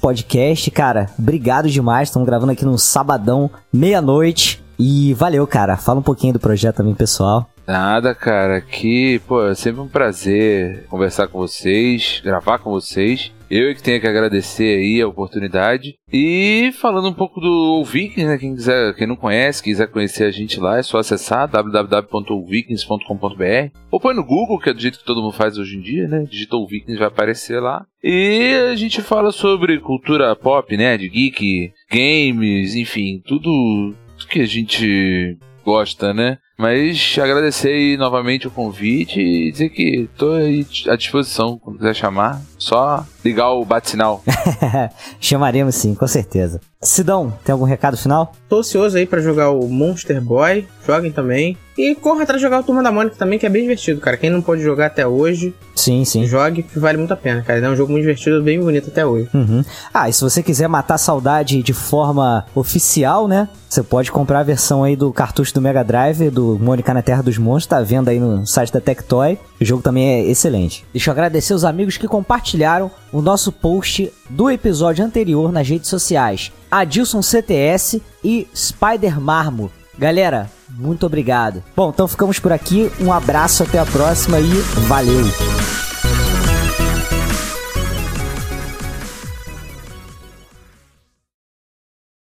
Podcast. 0.00 0.70
Cara, 0.70 1.10
obrigado 1.18 1.68
demais. 1.68 2.08
Estamos 2.08 2.26
gravando 2.26 2.52
aqui 2.52 2.64
num 2.64 2.78
sabadão, 2.78 3.50
meia-noite. 3.72 4.62
E 4.78 5.12
valeu, 5.14 5.46
cara. 5.46 5.76
Fala 5.76 6.00
um 6.00 6.02
pouquinho 6.02 6.32
do 6.32 6.40
projeto 6.40 6.76
também, 6.76 6.94
pessoal. 6.94 7.48
Nada, 7.66 8.14
cara. 8.14 8.60
Que, 8.60 9.20
pô, 9.28 9.46
é 9.46 9.54
sempre 9.54 9.80
um 9.80 9.88
prazer 9.88 10.86
conversar 10.88 11.28
com 11.28 11.38
vocês, 11.38 12.20
gravar 12.24 12.58
com 12.58 12.70
vocês. 12.70 13.30
Eu 13.50 13.68
é 13.68 13.74
que 13.74 13.82
tenho 13.82 14.00
que 14.00 14.06
agradecer 14.06 14.78
aí 14.78 15.00
a 15.00 15.08
oportunidade. 15.08 15.96
E 16.12 16.70
falando 16.80 17.08
um 17.08 17.12
pouco 17.12 17.40
do 17.40 17.82
Vikings, 17.84 18.24
né? 18.24 18.38
Quem 18.38 18.54
quiser, 18.54 18.94
quem 18.94 19.08
não 19.08 19.16
conhece, 19.16 19.60
quiser 19.60 19.88
conhecer 19.88 20.22
a 20.24 20.30
gente 20.30 20.60
lá, 20.60 20.78
é 20.78 20.84
só 20.84 20.98
acessar 20.98 21.48
www.vikings.com.br 21.48 23.76
ou 23.90 23.98
põe 23.98 24.14
no 24.14 24.24
Google, 24.24 24.60
que 24.60 24.70
é 24.70 24.72
do 24.72 24.80
jeito 24.80 25.00
que 25.00 25.04
todo 25.04 25.20
mundo 25.20 25.32
faz 25.32 25.58
hoje 25.58 25.76
em 25.76 25.80
dia, 25.80 26.06
né? 26.06 26.24
Digita 26.30 26.54
o 26.56 26.66
Vikings 26.66 26.98
vai 26.98 27.08
aparecer 27.08 27.60
lá. 27.60 27.84
E 28.04 28.54
a 28.70 28.76
gente 28.76 29.02
fala 29.02 29.32
sobre 29.32 29.80
cultura 29.80 30.36
pop, 30.36 30.76
né? 30.76 30.96
De 30.96 31.08
geek, 31.08 31.72
games, 31.90 32.76
enfim, 32.76 33.20
tudo 33.26 33.96
que 34.28 34.40
a 34.40 34.46
gente 34.46 35.36
gosta, 35.64 36.14
né? 36.14 36.38
Mas 36.60 37.16
agradecer 37.18 37.96
novamente 37.96 38.46
o 38.46 38.50
convite 38.50 39.18
e 39.18 39.50
dizer 39.50 39.70
que 39.70 40.06
estou 40.12 40.34
à 40.88 40.96
disposição 40.96 41.58
quando 41.58 41.78
quiser 41.78 41.94
chamar. 41.94 42.42
Só 42.58 43.02
ligar 43.24 43.50
o 43.50 43.64
bate-sinal. 43.64 44.22
Chamaremos 45.20 45.74
sim, 45.74 45.94
com 45.94 46.06
certeza. 46.06 46.60
Sidão, 46.82 47.30
tem 47.44 47.52
algum 47.52 47.66
recado 47.66 47.96
final? 47.96 48.32
Tô 48.48 48.60
ansioso 48.60 48.96
aí 48.96 49.04
para 49.04 49.20
jogar 49.20 49.50
o 49.50 49.68
Monster 49.68 50.18
Boy. 50.22 50.66
Joguem 50.86 51.12
também. 51.12 51.58
E 51.76 51.94
corra 51.94 52.22
atrás 52.22 52.40
de 52.40 52.42
jogar 52.42 52.60
o 52.60 52.62
Turma 52.62 52.82
da 52.82 52.90
Mônica 52.90 53.16
também, 53.16 53.38
que 53.38 53.46
é 53.46 53.48
bem 53.48 53.62
divertido, 53.62 54.00
cara. 54.00 54.16
Quem 54.16 54.30
não 54.30 54.40
pode 54.42 54.62
jogar 54.62 54.86
até 54.86 55.06
hoje, 55.06 55.54
sim, 55.74 56.04
sim. 56.04 56.26
jogue, 56.26 56.62
que 56.62 56.78
vale 56.78 56.98
muito 56.98 57.12
a 57.12 57.16
pena, 57.16 57.42
cara. 57.42 57.58
É 57.58 57.70
um 57.70 57.76
jogo 57.76 57.92
muito 57.92 58.02
divertido, 58.02 58.42
bem 58.42 58.60
bonito 58.60 58.88
até 58.88 59.04
hoje. 59.04 59.28
Uhum. 59.32 59.62
Ah, 59.92 60.08
e 60.08 60.12
se 60.12 60.22
você 60.22 60.42
quiser 60.42 60.68
matar 60.68 60.94
a 60.94 60.98
saudade 60.98 61.62
de 61.62 61.72
forma 61.72 62.44
oficial, 62.54 63.28
né? 63.28 63.48
Você 63.68 63.82
pode 63.82 64.10
comprar 64.10 64.40
a 64.40 64.42
versão 64.42 64.82
aí 64.82 64.96
do 64.96 65.12
cartucho 65.12 65.54
do 65.54 65.60
Mega 65.60 65.84
Drive, 65.84 66.28
do 66.28 66.58
Mônica 66.58 66.92
na 66.92 67.02
Terra 67.02 67.22
dos 67.22 67.38
Monstros, 67.38 67.66
tá 67.66 67.80
vendo 67.80 68.08
aí 68.08 68.18
no 68.18 68.44
site 68.44 68.72
da 68.72 68.80
Tectoy. 68.80 69.38
O 69.60 69.64
jogo 69.64 69.82
também 69.82 70.08
é 70.08 70.24
excelente. 70.28 70.84
Deixa 70.92 71.08
eu 71.10 71.12
agradecer 71.12 71.54
os 71.54 71.64
amigos 71.64 71.96
que 71.96 72.08
compartilharam 72.08 72.90
o 73.12 73.20
nosso 73.20 73.50
post 73.50 74.12
do 74.28 74.50
episódio 74.50 75.04
anterior 75.04 75.52
nas 75.52 75.68
redes 75.68 75.88
sociais. 75.88 76.52
Adilson 76.70 77.22
CTS 77.22 78.00
e 78.22 78.46
Spider 78.54 79.20
Marmo. 79.20 79.70
Galera, 79.98 80.50
muito 80.68 81.04
obrigado. 81.04 81.62
Bom, 81.76 81.90
então 81.90 82.08
ficamos 82.08 82.38
por 82.38 82.52
aqui. 82.52 82.90
Um 83.00 83.12
abraço, 83.12 83.62
até 83.62 83.78
a 83.78 83.86
próxima 83.86 84.40
e 84.40 84.48
valeu! 84.86 85.89